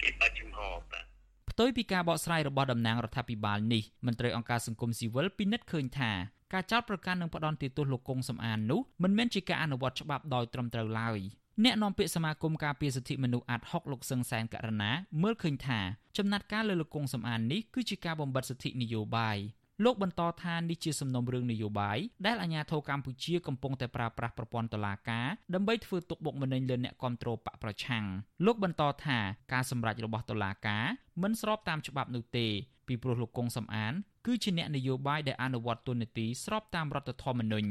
[0.00, 0.60] គេបាច់ចំហ
[0.90, 1.04] បាទ
[1.50, 6.12] ផ្ទុយពីការបកស្រាយរបស់តំណាងរដ្ឋាភិបាលនេះមន្ត្រីអង្គការសង្គមស៊ីវិលពិនិត្យឃើញថា
[6.54, 11.18] ការចោទប្រកាន់និងផ្ដន់ទោសលោកគង់សំអាននោះមិនមែនជាការអនុវត្តច្បាប់ដោយត្រឹមត្រូវឡើយ
[11.64, 14.90] អ្នកនាំពាក្យសមាគមការពារសិទ្ធិមនុស្សអាត់ហុកលោកសឹងសែនករណា
[15.22, 15.80] មើលឃើញថា
[16.18, 19.38] ចំណាត់ការលើលោកគង់សំអាននេះគឺជាការបំបិទសិទ្ធិនយោបាយ
[19.84, 28.04] លោកបន្តថានេះជាសំណុំរឿងនយោបាយដែលអាជ្ញាធរកម្ពុជាកំពុងតែប្រើប្រាស់ប្រព័ន្ធតុលាការដើម្បីធ្វើទុកបុកម្នេញលើអ្នកគ្រប់គ្រងបកប្រឆាំង
[28.46, 29.18] លោកបន្តថា
[29.52, 30.84] ការសម្រេចរបស់តុលាការ
[31.22, 32.46] មិនស្របតាមច្បាប់នោះទេ
[32.88, 33.92] ពីព្រោះលោកគង់សំអាន
[34.26, 37.68] គឺជាអ្នកនយោបាយដែលអនុវត្តទូនាទីស្របតាមរដ្ឋធម្មនុញ្ញ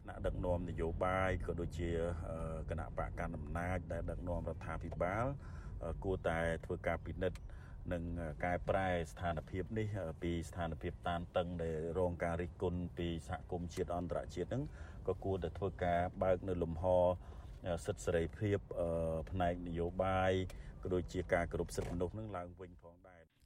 [0.00, 1.90] ថ្នាក់ដឹកនាំនយោបាយក៏ដូចជា
[2.70, 5.26] គណៈបកកណ្ដាលអំណាចដែលដឹកនាំរដ្ឋាភិបាល
[6.04, 7.38] គួរតែធ្វើការពិនិត្យ
[7.92, 8.02] និង
[8.44, 9.88] កែប្រែស្ថានភាពនេះ
[10.22, 14.62] ពីស្ថានភាពតានតឹងដែលរងការរិះគន់ពីសហគមន៍ជាតិអន្តរជាតិហ្នឹង
[15.08, 16.84] ក៏គួរតែធ្វើការបើកនៅលំហ
[17.86, 18.58] សិទ្ធិសេរីភាព
[19.30, 20.32] ផ្នែកនយោបាយ
[20.82, 22.83] ក៏ដូចជាការគោរពសិទ្ធិមនុស្សនឹងឡើងវិញផងដែរ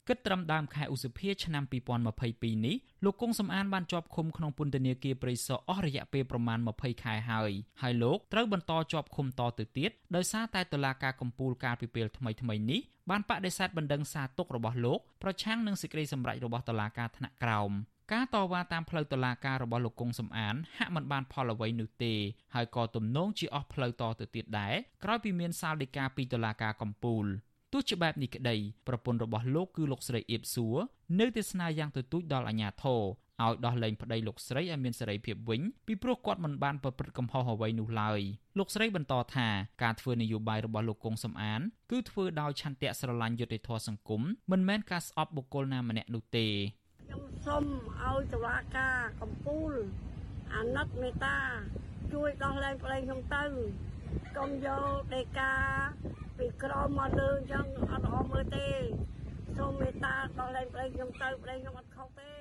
[0.09, 1.63] គិតត្រឹមដើមខែឧសភាឆ្នាំ
[2.09, 7.51] 2022នេះលោកគង់សំអានបានជាប់ឃុំក្នុងពន្ធនាគារព្រៃសរអស់រយៈពេលប្រមាណ20ខែហើយ
[7.81, 17.71] ហើយលោកត្រូវបន្តជាប់ឃុំតទៅទៀតដោយសារតែតុលាការកំពូលកាលពីពេលថ្មីៗនេះបានបដិសេធបណ្ដឹងសារទុករបស់លោកប្រឆាំងនឹងសេចក្តីសម្រេចរបស់តុលាការថ្នាក់ក្រោម
[18.13, 22.13] ការតវ៉ាតាមផ្លូវតុលាការរបស់លោកគង់សំអានហាក់មិនបានផលអ្វីនោះទេ
[22.55, 27.25] ហើយក៏ទំនងជាអស់ផ្លូវតទៅទៀតដែរក្រោយពីមានសាលដីកាពីតុលាការកំពូល
[27.73, 28.55] ទោះជាបែបនេះក្តី
[28.87, 30.77] ប្រពន្ធរបស់លោកគឺលោកស្រីអៀបសួរ
[31.19, 33.01] នៅតែស្នើយ៉ាងទទូចដល់អាជ្ញាធរ
[33.45, 38.19] ឲ្យដោះលែងប្តីលោកស្រីឲ្យមានសេរីភាពវិញពីព្រោះគាត់មិនបានប្រព្រឹត្តកំហុសអ្វីនោះឡើយ
[38.57, 39.47] លោកស្រីបន្តថា
[39.83, 41.61] ការធ្វើនយោបាយរបស់លោកគង់សំអាន
[41.91, 46.47] គឺធ្វើដោយឆន្ទៈស្រឡាញ់យុត្តិធម៌សង្គមមិនមែនការស្អប់បុគ្គលណាម្នាក់នោះទេ
[47.01, 47.63] ខ្ញុំសូម
[48.01, 49.71] ឲ្យតុលាការកំពូល
[50.55, 51.37] អាណិតមេត្តា
[52.13, 53.43] ជួយដោះលែងប្តីខ្ញុំទៅ
[54.37, 55.53] កុំយកដេកា
[56.37, 58.69] ពីក្រមមកលើអញ្ចឹងអត់អមមើលទេ
[59.57, 62.31] សូមមេត្តាដោះលែងប្តីខ្ញុំទៅប្តីខ្ញុំអត់ខុសទេ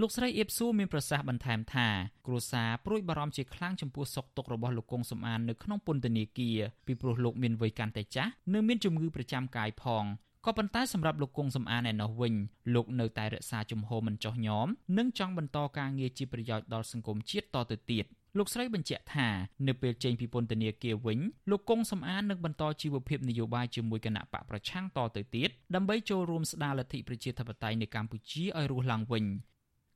[0.00, 1.88] លោកស្រីអៀបសួរមានប្រសាសន៍បន្ថែមថា
[2.26, 10.04] គ្រួសារព្រួយបារម្ភជាខ្លាំងចំពោះសុខទុក្ខរបស់លោកគង់សំអាននៅក្នុងពន្ធនាគារពីព្រោះលោកមានវ័យកាន់តែចាស់និងមានជំងឺប្រចាំកាយផង
[10.46, 12.34] ក៏ប៉ុន្តែសម្រាប់លោកគង់សំអានឯណោះវិញ
[12.74, 18.04] លោកនៅតែរក្សាជំហរមិនចោះញោមនិងចង់បន្តការងារជាប្រយោជន៍ដល់សង្គមជាតិតទៅទៀត
[18.36, 19.28] លោកស្រីបញ្ជាក់ថា
[19.68, 21.18] នៅពេលចេញពីពន្ធនាគារវិញ
[21.50, 29.24] លោកគង់សំអាននឹងបន្តជីវភាពនយោបាយជាមួយគណៈបកប្រឆាំងតទៅទៀតដើម្បីចូលរួមស្ដារលទ្ធិប្រជាធិបតេយ្យនៅកម្ពុជាឲ្យរស់ឡើងវិញ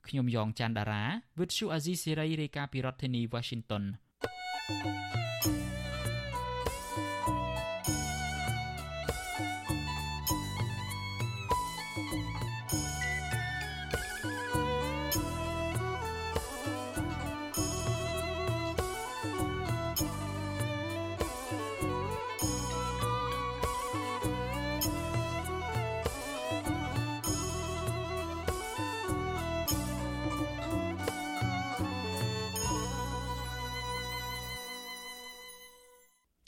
[0.07, 1.05] ខ្ញុំយ៉ងច័ន្ទដារា
[1.41, 3.85] វិទ្យុអាស៊ីសេរីរាយការណ៍ពីរដ្ឋធានី Washington
[4.69, 5.22] thank you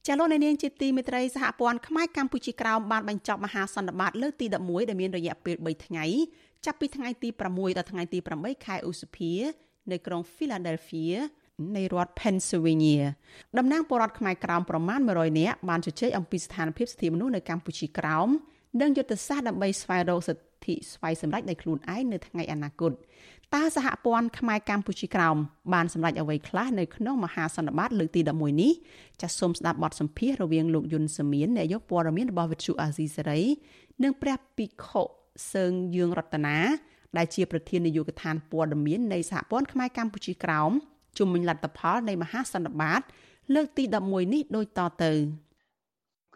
[0.09, 6.05] ចាលោកនាងជាទីមេត្រីសហព័ន្ធខ្មែរកម្ពុជាក្រោមបានបញ្ចប់មហាសន្និបាតលើកទី11ដែលមានរយៈពេល3ថ្ងៃ
[6.65, 9.33] ចាប់ពីថ្ងៃទី6ដល់ថ្ងៃទី8ខែឧសភា
[9.91, 11.15] នៅក្រុង Philadelphia
[11.77, 13.03] នៃរដ្ឋ Pennsylvania
[13.59, 18.29] តំណាងពលរដ្ឋខ្មែរក្រោមប្រមាណ100នាក់បានជជែកអំពីស្ថានភាពសិទ្ធិមនុស្សនៅកម្ពុជាក្រោម
[18.81, 22.93] និងយុទ្ធសាស្ត្រដើម្បីស្វែងរកសិទ្ធិស្វ័យសម្រេចដោយខ្លួនឯងនៅថ្ងៃអនាគត
[23.55, 25.37] តើសហព័ន្ធខ្មែរកម្ពុជាក្រោម
[25.75, 28.73] បានសម្រេចអ្វីខ្លះនៅក្នុងមហាសន្និបាតលើកទី11នេះ
[29.21, 33.41] ចាសសូមស្ដាប់បទសម្ភាសន៍រវាងលោកយុនសាមៀននាយកព័ត៌មានរបស់វិទ្យុអាស៊ីសេរី
[34.03, 35.03] និងព្រះភិក្ខុ
[35.53, 36.57] សើងយឿងរតនា
[37.17, 40.71] ដែលជាប្រធាននាយកដ្ឋានព័ត៌មាននៃសហព័ន្ធខ្មែរកម្ពុជាក្រោម
[41.19, 43.01] ជុំវិញលទ្ធផលនៃមហាសន្និបាត
[43.55, 45.13] លើកទី11នេះដូចតទៅ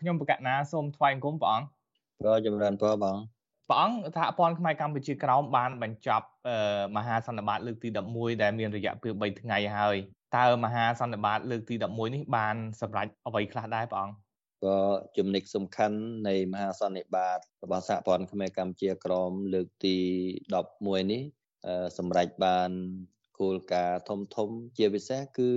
[0.01, 1.78] ខ្ញុំបកណាសូមថ្វាយអង្គមព្រះអង្គ
[2.21, 3.17] ប្រចម្រើនពរបង
[3.71, 6.27] ព្រះអង្គសហព័ន្ធខ្មែរកម្ពុជាក្រោមបានបញ្ចប់
[6.97, 9.97] មហាសន្និបាតលើកទី11ដែលមានរយៈពេល3ថ្ងៃហើយ
[10.37, 14.17] តើមហាសន្និបាតលើកទី11នេះបានសម្រេចអ្វីខ្លះដែរព្រះអង្គ
[14.65, 14.79] ក៏
[15.17, 15.99] ចំណុចសំខាន់
[16.29, 19.97] នៃមហាសន្និបាតរបស់សហព័ន្ធខ្មែរកម្ពុជាក្រមលើកទី
[20.53, 21.23] 11នេះ
[21.99, 22.71] សម្រេចបាន
[23.39, 25.51] គោលការណ៍ធំធំជាពិសេសគឺ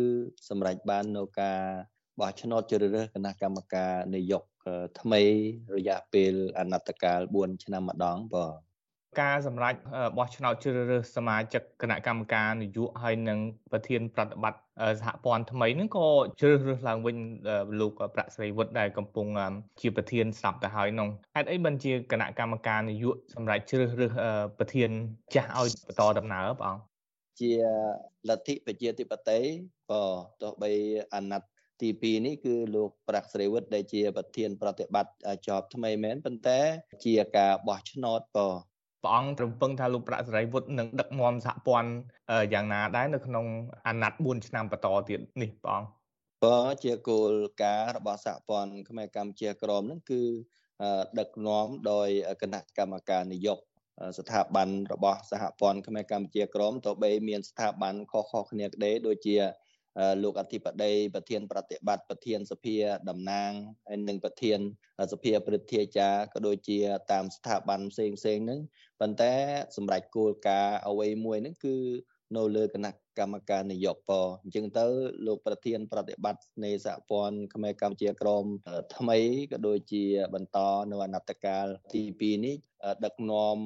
[0.50, 1.60] សម្រេចបាននៅការ
[2.20, 4.44] បោះឆ្នោតជ្រើសរើសគណៈកម្មការនាយក
[5.00, 5.22] ថ្មី
[5.76, 8.72] រយៈពេលអាណត្តិកាល4ឆ្នាំម្ដងបាទ
[9.22, 9.76] ការសម្រេច
[10.18, 13.40] បោះឆ្នោតជ្រើសរើសសមាជិកគណៈកម្មការនយោបាយហើយនិង
[13.72, 14.62] ប្រធានប្រតិបត្តិ
[15.02, 16.08] សហព័ន្ធថ្មីហ្នឹងក៏
[16.42, 17.18] ជ្រើសរើសឡើងវិញ
[17.80, 19.28] លោកប្រាក់ស្រីវុឌ្ឍដែលកំពុង
[19.82, 24.12] ជាប្រធានស្ដាប់ទៅហើយនោះហេតុអីបានជាគណៈកម្មការនយោបាយសម្រាប់ជ្រើសរើស
[24.60, 24.90] ប្រធាន
[25.36, 26.92] ចាស់ឲ្យបន្តដំណើរបងអង្គ
[27.42, 27.52] ជា
[28.30, 29.50] លទ្ធិប្រជាធិបតេយ្យ
[29.92, 30.02] ក៏
[30.42, 30.72] ទោះបី
[31.14, 31.51] អាណត្តិ
[31.82, 35.12] ទី2នេះគឺលោកប្រាក់ស្រីវិទ្យដែលជាប្រធានប្រតិបត្តិ
[35.48, 36.60] ជាប់ថ្មីមែនប៉ុន្តែ
[37.06, 38.50] ជាការបោះឆ្នោតក៏
[39.04, 41.92] ព្រះអង្គរំពឹងថាលោកប្រាក់សេរីវុឌ្ឍនឹងដឹកនាំសហព័ន្ធ
[42.54, 43.46] យ៉ាងណាដែរនៅក្នុង
[43.88, 45.90] អាណត្តិ4ឆ្នាំបន្តទៀតនេះព្រះអង្គ
[46.44, 47.32] ក៏ជាគោល
[47.64, 50.22] ការណ៍របស់សហព័ន្ធខ្មែរកម្ពុជាក្រមនឹងគឺ
[51.20, 52.10] ដឹកនាំដោយ
[52.42, 59.36] គណៈកម្មការនយោបាយស្ថាប័នរបស់សហព័ន្ធខ្មែរកម្ពុជាក្រមទោះបីមានស្ថាប័នខុសៗគ្នាក្តីដូចជា
[60.24, 62.78] លោកអធិបតីប្រធានប្រតិបត្តិប្រធានសភា
[63.10, 63.52] តំណាង
[63.88, 64.60] ហើយនិងប្រធាន
[65.12, 66.80] សភាព្រឹទ្ធាចារ្យក៏ដូចជា
[67.12, 68.60] តាមស្ថាប័នផ្សេងផ្សេងហ្នឹង
[69.00, 69.34] ប៉ុន្តែ
[69.78, 71.76] សម្រាប់គោលការណ៍អ្វីមួយហ្នឹងគឺ
[72.38, 74.86] នៅលើគណៈកម្មការនយោបាយអញ្ចឹងទៅ
[75.26, 78.46] លោកប្រធានប្រតិបត្តិនៃសហព័ន្ធខ្មែរកម្ពុជាក្រម
[78.96, 79.20] ថ្មី
[79.52, 80.58] ក៏ដូចជាបន្ត
[80.92, 82.56] នៅអាណត្តិកាលទី2នេះ
[83.06, 83.58] ដឹកនាំ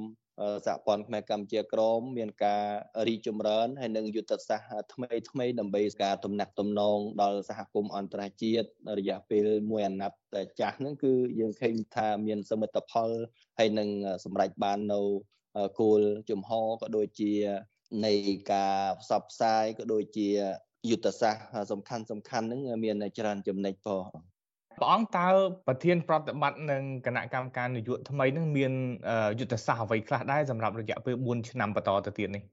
[0.65, 2.63] សហព័ន្ធខ្មែរកម្ពុជាក្រមមានការ
[3.07, 8.67] រីចម្រើនហើយនឹងយុទ្ធសាស្ត្រថ្មីថ្មីដើម្បីការទំនាក់ទំនងដល់សហគមន៍អន្តរជាតិ
[8.97, 13.09] រយៈពេលមួយអាណត្តិចាស់ហ្នឹងគឺយើងឃើញថាមានសមិទ្ធផល
[13.59, 13.89] ហើយនឹង
[14.23, 15.01] សម្រេចបាននៅ
[15.79, 17.33] គោលជំហរក៏ដូចជា
[18.05, 18.13] នៃ
[18.53, 20.29] ការផ្សព្វផ្សាយក៏ដូចជា
[20.89, 24.34] យុទ្ធសាស្ត្រសំខាន់សំខាន់ហ្នឹងមានច្រើនចំណុចផង
[24.77, 25.27] ព្រះអង្គតើ
[25.67, 28.73] ប្រធានប្រតិបត្តិនិងគណៈកម្មការនយោបាយថ្មីនឹងមាន
[29.39, 32.43] យុទ្ធសាស្ត្រអ្វីខ្លះដែរសម្រាប់រយៈពេល4ឆ្នាំបន្តទៅទៀតនេះ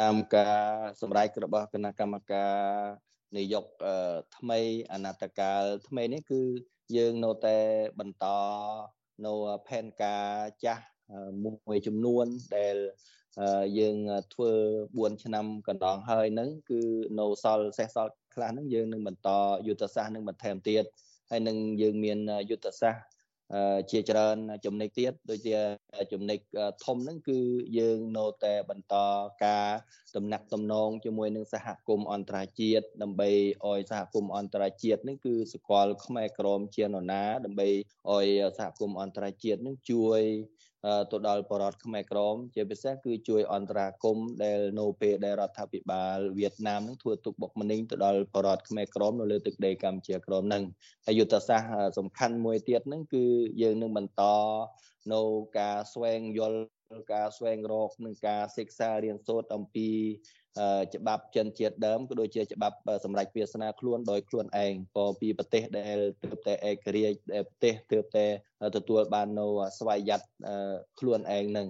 [0.00, 0.58] តាមការ
[1.00, 2.52] សម្រេចរបស់គណៈកម្មការ
[3.38, 3.68] នយោបាយ
[4.36, 4.60] ថ្មី
[4.92, 6.40] អនតកាលថ្មីនេះគឺ
[6.96, 7.56] យើងនៅតែ
[7.98, 8.26] បន្ត
[9.26, 9.34] នៅ
[9.68, 10.26] ផែនការ
[10.64, 10.84] ចាស់
[11.68, 12.76] មួយចំនួនដែល
[13.78, 13.96] យើង
[14.32, 14.52] ធ្វើ
[14.88, 16.80] 4ឆ្នាំកន្លងហើយហ្នឹងគឺ
[17.18, 19.28] នៅសល់សេះសល់ខ្លះហ្នឹងយើងនឹងបន្ត
[19.66, 20.84] យុទ្ធសាស្ត្រនឹងបន្ថែមទៀត
[21.30, 22.18] ហើយនឹងយើងមាន
[22.50, 23.10] យុទ្ធសាស្ត្រ
[23.90, 25.56] ជាច្រើនចំណុចទៀតដូចជា
[26.12, 26.38] ចំណុច
[26.84, 27.38] ធំហ្នឹងគឺ
[27.78, 28.96] យើងនៅតែបន្ត
[29.44, 29.66] ការ
[30.16, 33.30] តំណាក់តំណងជាមួយនឹងសហគមន៍អន្តរជាតិដើម្បី
[33.66, 37.68] ឲ្យសហគមន៍អន្តរជាតិហ្នឹងគឺស្គាល់ខ្មែរក្រមជានរណាដើម្បី
[38.10, 38.26] ឲ្យ
[38.58, 40.20] សហគមន៍អន្តរជាតិហ្នឹងជួយ
[41.10, 50.62] ទៅដល់បរដ្ឋខ្មែរក្រមជាពិសេសគឺជួយអន្តរាគមដែលនៅពេលដែលរដ្ឋាភិបាលវៀតណាមនឹងធ្វើទុកបុកម្នេញទៅដល់បរដ្ឋខ្មែរក្រមនៅលើទឹកដីកម្ពុជាក្រមនឹង
[51.06, 53.24] ហើយយុទ្ធសាស្ត្រសំខាន់មួយទៀតហ្នឹងគឺ
[53.62, 54.22] យើងនឹងបន្ត
[55.12, 55.22] នៅ
[55.58, 56.58] ការស្វែងយល់
[57.14, 59.88] ការស្វែងរកនិងការសិក្សារៀនសូត្រអំពី
[60.94, 68.26] ច្បាប់ចិនជាតិដើមក៏ដូចជាច្បាប់សម្រាប់វាសនាខ្លួនដោយខ្លួនឯងក៏ពីប្រទេសដែលទើបតែឯករាជ្យដែលប្រទេសទើបតែ
[68.76, 69.46] ទទួលបាននៅ
[69.78, 70.20] ស្វ័យយ័ត
[71.00, 71.68] ខ្លួនឯងនឹង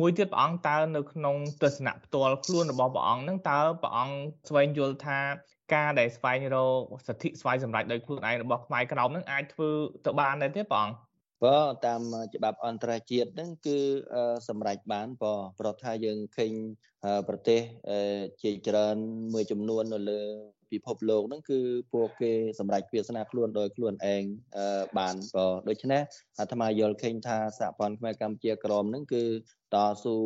[0.00, 4.16] មួយទៀតព្រះអង្គតើនៅក្នុងទស្សនៈផ្ទាល់ខ្លួនរបស់ព្រះអង្គនឹងតើព្រះអង្គ
[4.48, 5.18] ស្វែងយល់ថា
[5.74, 9.68] ការដែលស្វែងរកសិទ្ធិស្វ័យសម្រេចដោយខ្លួនឯងរបស់ខ្មែរក្រមនឹងអាចធ្វើ
[10.04, 10.96] ទៅបានដែរទេព្រះអង្គ
[11.44, 12.02] បើតាម
[12.34, 13.78] ច្បាប់អន្តរជាតិហ្នឹងគឺ
[14.48, 16.52] សម្រេចបានបើប្រថាយើងឃើញ
[17.28, 17.60] ប្រទេស
[18.42, 18.96] ជាច្រើន
[19.32, 20.20] មួយចំនួននៅលើ
[20.72, 21.60] ពិភពលោកហ្នឹងគឺ
[21.92, 24.22] ពួកគេសម្រេចវាសនាខ្លួនដោយខ្លួនឯង
[24.98, 26.02] បានក៏ដូច្នេះ
[26.38, 29.22] អាត្មាយល់ឃើញថាសហព័ន្ធខ្មែរកម្ពុជាក្រមហ្នឹងគឺ
[29.74, 30.16] តស៊ូ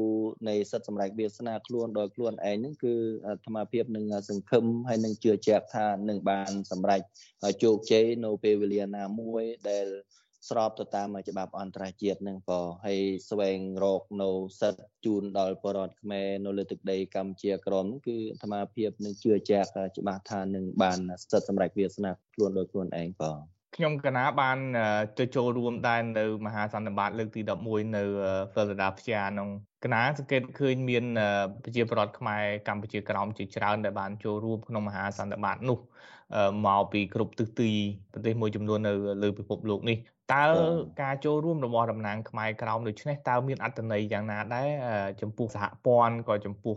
[0.49, 2.95] នៃសិទ្ធិសម្រេចវាសនាខ្លួនដោយខ្លួនឯងហ្នឹងគឺ
[3.27, 7.03] អាត្មាភាពនឹងសង្ឃឹមហើយនឹងជឿជាក់ថានឹងបានសម្រេច
[7.63, 9.87] ជោគជ័យនៅពេលវេលាណាមួយដែល
[10.49, 14.31] ស្របទៅតាមច្បាប់អន្តរជាតិនឹងក៏ហើយស្វែងរកនៅ
[14.61, 19.69] សិទ្ធជូនដល់ប្រជារដ្ឋខ្មែរនៅលើទឹកដីកម្ពុជាក្រមគឺអាត្មាភាពនឹងជឿជាក់
[19.99, 23.33] ច្បាស់ថានឹងបានសិទ្ធសម្រាប់វាសនាខ្លួនដោយខ្លួនឯងក៏
[23.77, 24.59] ខ្ញុំកណាបាន
[25.19, 28.03] ទៅចូលរួមដែរនៅមហាសន្និបាតលើកទី11នៅ
[28.53, 29.49] Florida ផ្ជាក្នុង
[29.85, 31.05] កណាសង្កេតឃើញមាន
[31.65, 35.79] ប្រជាពលរដ្ឋខ្មែរកម្ពុជាក្រោមជាច្រើនដែលបានចូលរួមក្នុងមហាសន្និបាតនោះ
[36.67, 37.71] មកពីគ្រប់ទិសទី
[38.13, 38.93] ប្រទេសមួយចំនួននៅ
[39.23, 39.99] លើពិភពលោកនេះ
[40.33, 40.45] តើ
[41.03, 44.69] ការចូលរួមរបស់តំណាងខ្មែរក្រោមដូចនេះតើមានអត្ថន័យយ៉ាងណាដែរ
[45.21, 46.75] ចំពោះសហព័ន្ធក៏ចំពោះ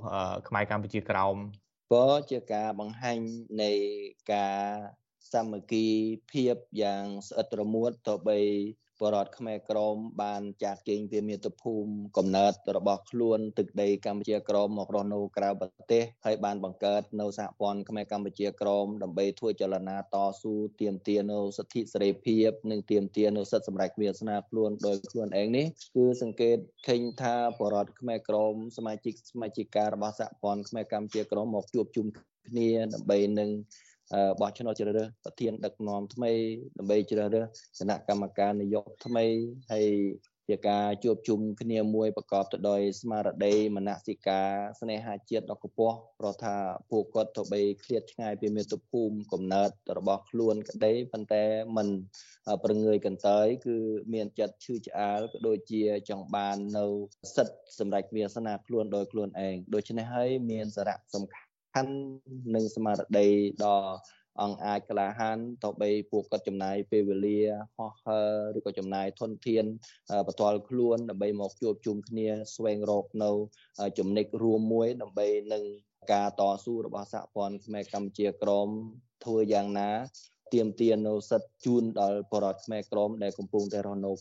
[0.47, 1.35] ខ្មែរកម្ពុជាក្រោម
[1.93, 3.17] ក៏ជាការបង្ហាញ
[3.61, 3.71] នៃ
[4.33, 4.59] ការ
[5.31, 5.85] សាមគ្គី
[6.31, 8.39] ភាពយ៉ាងស្អិតរមួតទៅបី
[9.01, 33.49] បរតខ្មែរក្រមបានចាកចេញពីមាតុភូមិកំណើតរបស់ខ្លួនទឹកដីកម្ពុជាក្រមមករស់នៅក្រៅប្រទេសហើយបានបង្កើតនៅសហព័ន្ធខ្មែរកម្ពុជាក្រមដើម្បីធ្វើចលនាតស៊ូទាមទារនៅសិទ្ធិសេរីភាពនិងទាមទារនៅសិទ្ធិសម្រេចវាសនាខ្លួនដោយខ្លួនឯងនេះគឺសង្កេតឃើញថាបរតខ្មែរក្រមសមាជិកសមាជិការបស់សហព័ន្ធខ្មែរកម្ពុជាក្រមមកជួបជុំគ្នាដើម្បីនឹង
[34.39, 36.31] បោះឆ្នោតជ្រើសរើសប្រធានដឹកនាំថ្មី
[36.77, 37.45] ដើម្បីជ្រើសរើស
[37.79, 39.25] គណៈកម្មការនយោបាយថ្មី
[39.71, 39.87] ហើយ
[40.49, 44.49] ជាការជួបជុំគ្នាមួយប្រកបទៅដោយស្មារតីមនសិការ
[44.79, 46.55] ស្នេហាជាតិដ៏ខ្ពស់ព្រោះថា
[46.91, 51.43] ពួកគាត់ទៅបីឃ្លាតឆ្ងាយពីមាតុភូមិកំណើតរបស់ខ្លួនក្តីប៉ុន្តែ
[51.77, 51.87] มัน
[52.63, 53.77] ប្រងើយកន្តើយគឺ
[54.13, 56.85] មានចិត្តឈឺឆ្អាលក៏ដូចជាចង់បាននៅ
[57.35, 61.46] សិទ្ធសម្រាប់វាសនាខ្លួនដោយខ្លួនឯងដូច្នេះហើយមានសារៈសំខាន់
[61.77, 61.95] ខាន់
[62.55, 63.27] និងស្មារតី
[63.65, 63.77] ដ៏
[64.41, 67.39] អង្គអាចក្លាហានទៅបីពួកគាត់ចំណាយពេលវេលា
[67.77, 68.19] ហោះហើ
[68.55, 69.65] រឬក៏ចំណាយធនធាន
[70.27, 73.31] បន្ទាល់ខ្លួនដើម្បីមកជួបជុំគ្នាស្វែងរកនៅ
[73.99, 75.63] ចំណិចរួមមួយដើម្បីនឹង
[76.13, 78.69] ការតស៊ូរបស់សហព័ន្ធខ្មែរកម្ពុជាក្រម
[79.23, 79.89] ធ្វើយ៉ាងណា
[80.53, 84.11] ទៀមទានៅសិទ្ធជូនដល់បរតខ្មែរក្រមដែលកំពុងតែរស់នៅ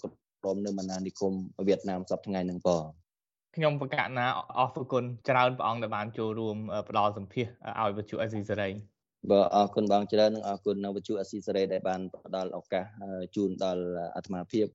[0.40, 1.32] ក្រមនៅមហានិគម
[1.66, 2.84] វៀតណាមសប្តាហ៍ថ្ងៃនឹងបង
[3.56, 4.26] ខ្ញុំបកណា
[4.58, 6.56] អរគុណច្រើនព្រះអង្គដែលបានចូលរួម
[6.88, 7.46] ផ្ដល់សម្ភាស
[7.80, 8.68] ឲ្យវិទ្យុអេស៊ីសេរី
[9.30, 12.84] បាទអរគុណបងច្រើននិងអរគុណនៅវិទ្យុអេស៊ីសេរីដែលបានផ្ដល់ឱកាស
[13.34, 13.84] ជូនដល់
[14.16, 14.66] អាត្មាភាព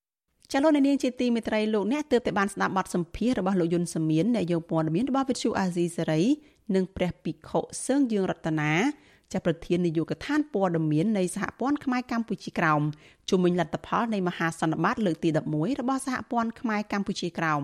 [0.52, 6.22] ចាលោកនាងជាទីមេត្រីលោកអ្នកទើបតែបានស្ដាប់បទសម្ភាសរបស់លោកយុនសមៀននាយកព័ត៌មានរបស់វិទ្យុអាស៊ីសេរី
[6.76, 8.72] និងព្រះភិក្ខុសឿងយើងរតនា
[9.34, 12.82] ចាប្រធាននាយកដ្ឋានព័ត៌មាននៃសហព័ន្ធខ្មែរកម្ពុជាក្រោម
[13.30, 17.64] ជុំវិញលទ្ធផលនៃមហាសន្និបាតលើកទី11របស់សហព័ន្ធខ្មែរកម្ពុជាក្រោម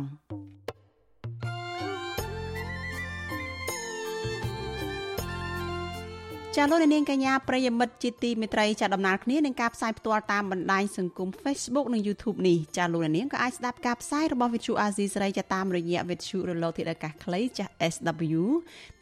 [6.59, 18.43] ចាលោកនាងកញ្ញាប្រិយមិត្តជាទីមេត្រីចាដំណើរគ្នានឹងការផ្សាយផ្ទាល់តាមបណ្ដាញសង្គម Facebook និង YouTube នេះចាលោកនាងក៏អាចស្ដាប់ការផ្សាយរបស់ Vithu Azizi សេរីចាតាមរយៈ Vithu រលកធាតុអាកាសខ្លីចា SW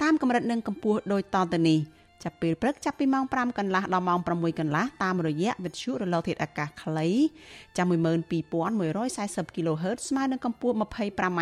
[0.01, 1.79] តាមកម្រិតនិងកម្ពស់ដូចតទៅនេះ
[2.23, 7.07] ចាប់ពេលព្រឹកចាប់ពីម៉ោង5កន្លះដល់ម៉ោង6កន្លះតាមរយៈវិទ្យុរលកធាតុអាកាសខ្លី
[7.77, 11.41] ចាំ12140 kHz ស្មើនឹងកម្ពស់ 25m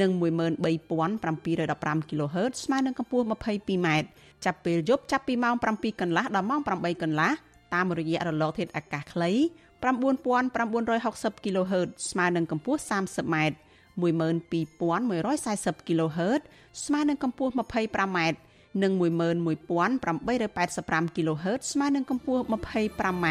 [0.00, 3.88] និង13715 kHz ស្មើនឹងកម្ពស់ 22m
[4.44, 7.30] ចាប់ពេលយប់ចាប់ពីម៉ោង7កន្លះដល់ម៉ោង8កន្លះ
[7.74, 9.30] តាមរយៈរលកធាតុអាកាសខ្លី
[9.82, 13.36] 9960 kHz ស្មើនឹងកម្ពស់ 30m
[14.02, 16.40] 12140 kHz
[16.84, 18.18] ស្មើនឹងកម្ពស់ 25m
[18.82, 23.26] និង11885 kHz ស្មើនឹងកម្ពស់ 25m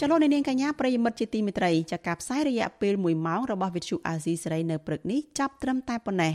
[0.00, 6.32] ចលនានាងកញ្ញាប្រិយមិត្តជាទីមេត្រីចាការផ្សាយរយៈពេល1ម៉ោងរបស់វិទ្យុអាស៊ីសេរីនៅព្រឹកនេះចាប់ត្រឹមតែប៉ុណ្ណេះ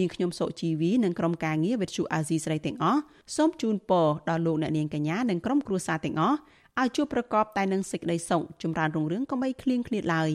[0.00, 3.00] នាងខ្ញុំសុជីវីនិងក្រុមការងារវិទ្យុអាស៊ីសេរីទាំងអស់
[3.36, 6.38] សូមជូនពរដល់លោកអ្នកនាងកញ្ញានិងក្រុមគ្រួសារទាំងអស់
[6.80, 10.30] ឲ្យជួបប្រកបតែនឹងសេចក្តីសុខចម្រើនរុងរឿងកុំបីឃ្លៀងឃ្លាតឡើយ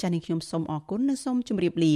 [0.00, 1.94] ចា៎នាងខ្ញុំសូមអរគុណនិងសូមជម្រាបលា